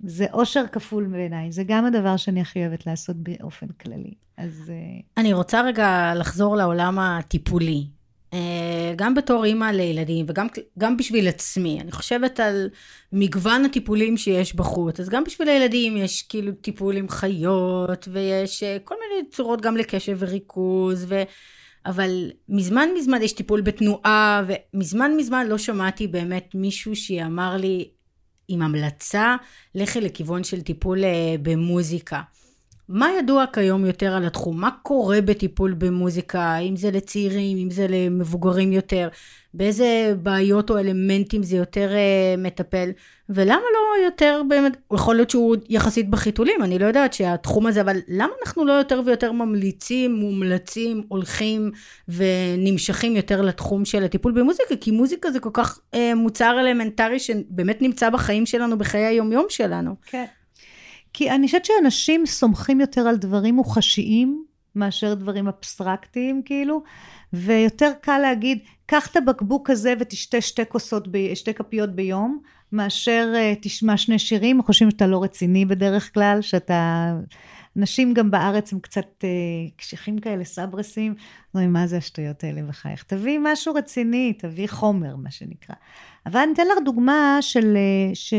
[0.00, 1.52] זה אושר כפול בעיניי.
[1.52, 4.14] זה גם הדבר שאני הכי אוהבת לעשות באופן כללי.
[4.36, 4.72] אז...
[4.74, 7.86] אה, אני רוצה רגע לחזור לעולם הטיפולי.
[8.34, 11.80] אה, גם בתור אימא לילדים וגם בשביל עצמי.
[11.80, 12.68] אני חושבת על
[13.12, 18.76] מגוון הטיפולים שיש בחוץ, אז גם בשביל הילדים יש כאילו טיפול עם חיות, ויש אה,
[18.84, 21.22] כל מיני צורות גם לקשב וריכוז, ו...
[21.86, 27.90] אבל מזמן מזמן יש טיפול בתנועה, ומזמן מזמן לא שמעתי באמת מישהו שאמר לי
[28.48, 29.36] עם המלצה,
[29.74, 32.20] לכי לכיוון של טיפול אה, במוזיקה.
[32.88, 34.60] מה ידוע כיום יותר על התחום?
[34.60, 36.56] מה קורה בטיפול במוזיקה?
[36.56, 39.08] אם זה לצעירים, אם זה למבוגרים יותר?
[39.54, 42.90] באיזה בעיות או אלמנטים זה יותר uh, מטפל?
[43.28, 47.96] ולמה לא יותר באמת, יכול להיות שהוא יחסית בחיתולים, אני לא יודעת שהתחום הזה, אבל
[48.08, 51.70] למה אנחנו לא יותר ויותר ממליצים, מומלצים, הולכים
[52.08, 54.76] ונמשכים יותר לתחום של הטיפול במוזיקה?
[54.80, 59.94] כי מוזיקה זה כל כך uh, מוצר אלמנטרי שבאמת נמצא בחיים שלנו, בחיי היומיום שלנו.
[60.06, 60.24] כן.
[61.12, 64.44] כי אני חושבת שאנשים סומכים יותר על דברים מוחשיים
[64.74, 66.82] מאשר דברים אבסטרקטיים, כאילו,
[67.32, 72.38] ויותר קל להגיד, קח את הבקבוק הזה ותשתה שתי כוסות, ב, שתי כפיות ביום,
[72.72, 77.12] מאשר uh, תשמע שני שירים, חושבים שאתה לא רציני בדרך כלל, שאתה...
[77.76, 79.24] אנשים גם בארץ הם קצת uh,
[79.76, 81.14] קשיחים כאלה, סברסים,
[81.54, 83.02] אומרים, מה זה השטויות האלה בחייך?
[83.02, 85.74] תביאי משהו רציני, תביאי חומר, מה שנקרא.
[86.26, 87.76] אבל אני אתן לך דוגמה של...
[87.76, 88.34] Uh, ש...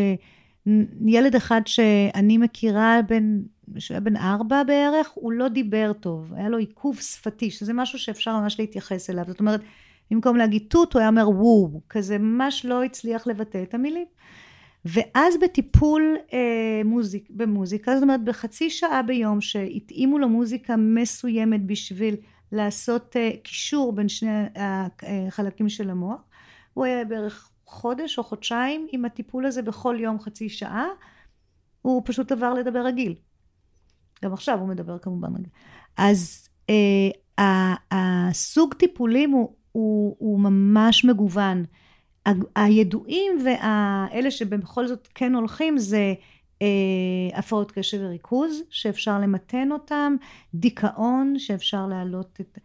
[1.05, 3.41] ילד אחד שאני מכירה, בן,
[3.77, 8.39] שהיה בן ארבע בערך, הוא לא דיבר טוב, היה לו עיכוב שפתי, שזה משהו שאפשר
[8.39, 9.25] ממש להתייחס אליו.
[9.27, 9.61] זאת אומרת,
[10.11, 14.05] במקום להגיד תות, הוא היה אומר וואו, כזה ממש לא הצליח לבטא את המילים.
[14.85, 22.15] ואז בטיפול אה, מוזיק, במוזיקה, זאת אומרת בחצי שעה ביום שהתאימו לו מוזיקה מסוימת בשביל
[22.51, 26.21] לעשות אה, קישור בין שני החלקים של המוח,
[26.73, 30.87] הוא היה בערך חודש או חודשיים עם הטיפול הזה בכל יום חצי שעה,
[31.81, 33.15] הוא פשוט עבר לדבר רגיל.
[34.23, 35.49] גם עכשיו הוא מדבר כמובן רגיל.
[35.97, 41.65] אז אה, הסוג טיפולים הוא, הוא, הוא ממש מגוון.
[42.55, 46.13] הידועים והאלה שבכל זאת כן הולכים זה
[46.61, 46.67] אה,
[47.33, 50.15] הפרעות קשב וריכוז שאפשר למתן אותם,
[50.53, 52.57] דיכאון שאפשר להעלות את...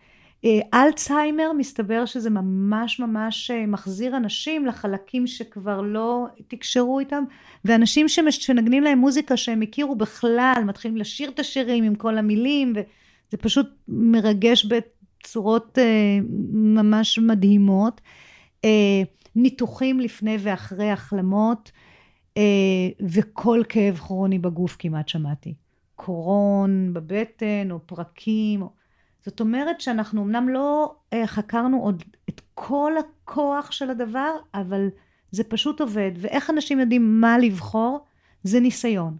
[0.45, 7.25] אה, אלצהיימר, מסתבר שזה ממש ממש אה, מחזיר אנשים לחלקים שכבר לא תקשרו איתם,
[7.65, 13.37] ואנשים שמנגנים להם מוזיקה שהם הכירו בכלל, מתחילים לשיר את השירים עם כל המילים, וזה
[13.43, 16.19] פשוט מרגש בצורות אה,
[16.53, 18.01] ממש מדהימות.
[19.37, 21.73] ניתוחים לפני ואחרי החלמות,
[23.01, 25.55] וכל כאב כרוני בגוף כמעט שמעתי.
[25.95, 28.69] קורון בבטן, או פרקים, או...
[29.25, 34.89] זאת אומרת שאנחנו אמנם לא אה, חקרנו עוד את כל הכוח של הדבר, אבל
[35.31, 36.11] זה פשוט עובד.
[36.17, 38.05] ואיך אנשים יודעים מה לבחור?
[38.43, 39.17] זה ניסיון.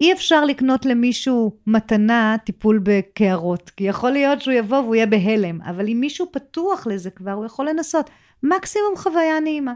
[0.00, 5.62] אי אפשר לקנות למישהו מתנה טיפול בקערות, כי יכול להיות שהוא יבוא והוא יהיה בהלם,
[5.62, 8.10] אבל אם מישהו פתוח לזה כבר, הוא יכול לנסות.
[8.42, 9.74] מקסימום חוויה נעימה.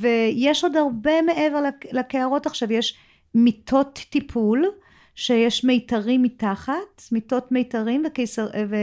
[0.00, 1.62] ויש עוד הרבה מעבר
[1.92, 2.98] לקערות עכשיו, יש
[3.34, 4.64] מיטות טיפול,
[5.16, 8.76] שיש מיתרים מתחת, מיטות מיתרים וקיסר, ו,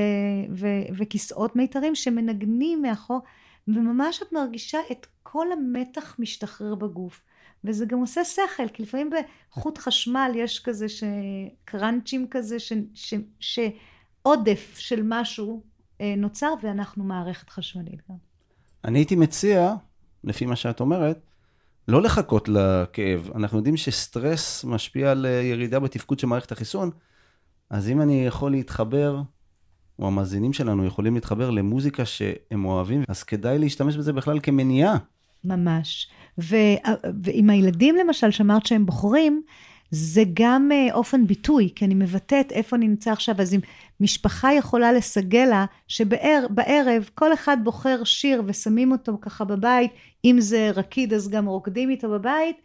[0.55, 0.67] ו,
[0.97, 3.21] וכיסאות מיתרים שמנגנים מאחור,
[3.67, 7.21] וממש את מרגישה את כל המתח משתחרר בגוף.
[7.63, 9.09] וזה גם עושה שכל, כי לפעמים
[9.51, 11.03] בחוט חשמל יש כזה ש...
[11.65, 12.73] קראנצ'ים כזה, ש...
[12.93, 13.13] ש...
[13.39, 15.63] שעודף של משהו
[16.01, 18.15] אה, נוצר, ואנחנו מערכת חשמלית גם.
[18.85, 19.73] אני הייתי מציע,
[20.23, 21.32] לפי מה שאת אומרת,
[21.87, 23.29] לא לחכות לכאב.
[23.35, 26.91] אנחנו יודעים שסטרס משפיע על אה, ירידה בתפקוד של מערכת החיסון,
[27.69, 29.21] אז אם אני יכול להתחבר,
[29.99, 34.97] או המאזינים שלנו יכולים להתחבר למוזיקה שהם אוהבים, אז כדאי להשתמש בזה בכלל כמניעה.
[35.43, 36.09] ממש.
[36.37, 39.43] ועם הילדים למשל, שאמרת שהם בוחרים,
[39.95, 43.41] זה גם אה, אופן ביטוי, כי אני מבטאת איפה אני נמצא עכשיו.
[43.41, 43.59] אז אם
[43.99, 49.91] משפחה יכולה לסגל לה שבערב כל אחד בוחר שיר ושמים אותו ככה בבית,
[50.25, 52.55] אם זה רקיד אז גם רוקדים איתו בבית,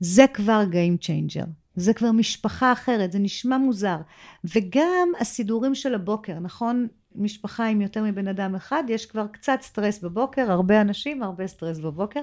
[0.00, 1.46] זה כבר Game Changer.
[1.76, 3.96] זה כבר משפחה אחרת, זה נשמע מוזר.
[4.44, 6.86] וגם הסידורים של הבוקר, נכון?
[7.14, 11.78] משפחה עם יותר מבן אדם אחד, יש כבר קצת סטרס בבוקר, הרבה אנשים, הרבה סטרס
[11.78, 12.20] בבוקר.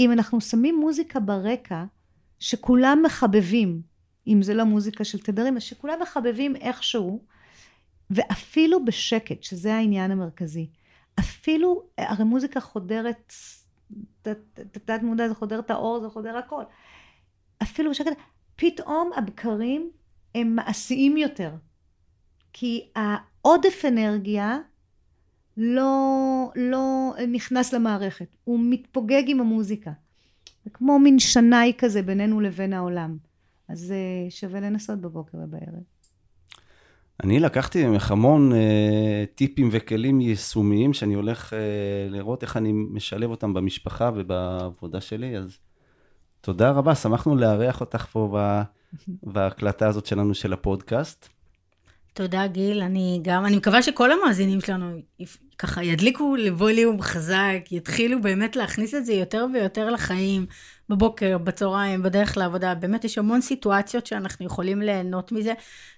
[0.00, 1.84] אם אנחנו שמים מוזיקה ברקע,
[2.38, 3.82] שכולם מחבבים,
[4.26, 7.24] אם זה לא מוזיקה של תדרים, אז שכולם מחבבים איכשהו,
[8.10, 10.68] ואפילו בשקט, שזה העניין המרכזי.
[11.18, 13.32] אפילו, הרי מוזיקה חודרת,
[14.72, 16.62] תת מודע זה חודר את האור, זה חודר הכל.
[17.62, 18.12] אפילו בשקט,
[18.56, 19.90] פתאום הבקרים
[20.34, 21.50] הם מעשיים יותר.
[22.52, 24.58] כי העודף אנרגיה
[25.56, 29.90] לא, לא נכנס למערכת, הוא מתפוגג עם המוזיקה.
[30.66, 33.16] זה כמו מין שנאי כזה בינינו לבין העולם.
[33.68, 35.82] אז uh, שווה לנסות בבוקר ובערב.
[37.22, 38.56] אני לקחתי ממך המון uh,
[39.34, 41.56] טיפים וכלים יישומיים שאני הולך uh,
[42.10, 45.58] לראות איך אני משלב אותם במשפחה ובעבודה שלי, אז
[46.40, 48.38] תודה רבה, שמחנו לארח אותך פה
[49.32, 51.28] בהקלטה הזאת שלנו של הפודקאסט.
[52.16, 52.82] תודה, גיל.
[52.82, 55.00] אני גם, אני מקווה שכל המאזינים שלנו
[55.58, 60.46] ככה ידליקו לווליום חזק, יתחילו באמת להכניס את זה יותר ויותר לחיים,
[60.88, 62.74] בבוקר, בצהריים, בדרך לעבודה.
[62.74, 65.52] באמת יש המון סיטואציות שאנחנו יכולים ליהנות מזה,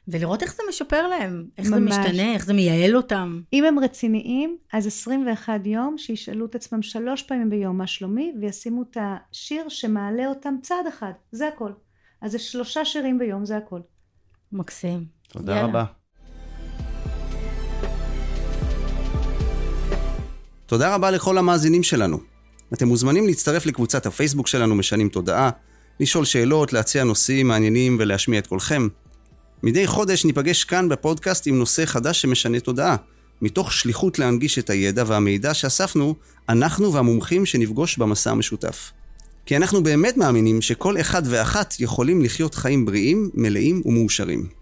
[0.09, 1.95] ולראות איך זה משפר להם, איך ממש.
[1.95, 3.41] זה משתנה, איך זה מייעל אותם.
[3.53, 8.83] אם הם רציניים, אז 21 יום, שישאלו את עצמם שלוש פעמים ביום מה שלומי, וישימו
[8.83, 11.73] את השיר שמעלה אותם צעד אחד, זה הכל.
[12.21, 13.81] אז זה שלושה שירים ביום, זה הכל.
[14.53, 15.05] מקסים.
[15.29, 15.69] תודה יאללה.
[15.69, 15.98] רבה.
[20.69, 22.21] תודה רבה לכל המאזינים שלנו.
[22.73, 25.51] אתם מוזמנים להצטרף לקבוצת הפייסבוק שלנו משנים תודעה,
[26.01, 28.89] לשאול שאלות, להציע נושאים מעניינים ולהשמיע את קולכם.
[29.63, 32.97] מדי חודש ניפגש כאן בפודקאסט עם נושא חדש שמשנה תודעה,
[33.43, 36.15] מתוך שליחות להנגיש את הידע והמידע שאספנו,
[36.49, 38.91] אנחנו והמומחים שנפגוש במסע המשותף.
[39.47, 44.58] כי אנחנו באמת מאמינים שכל אחד ואחת יכולים לחיות חיים בריאים, מלאים ומאושרים.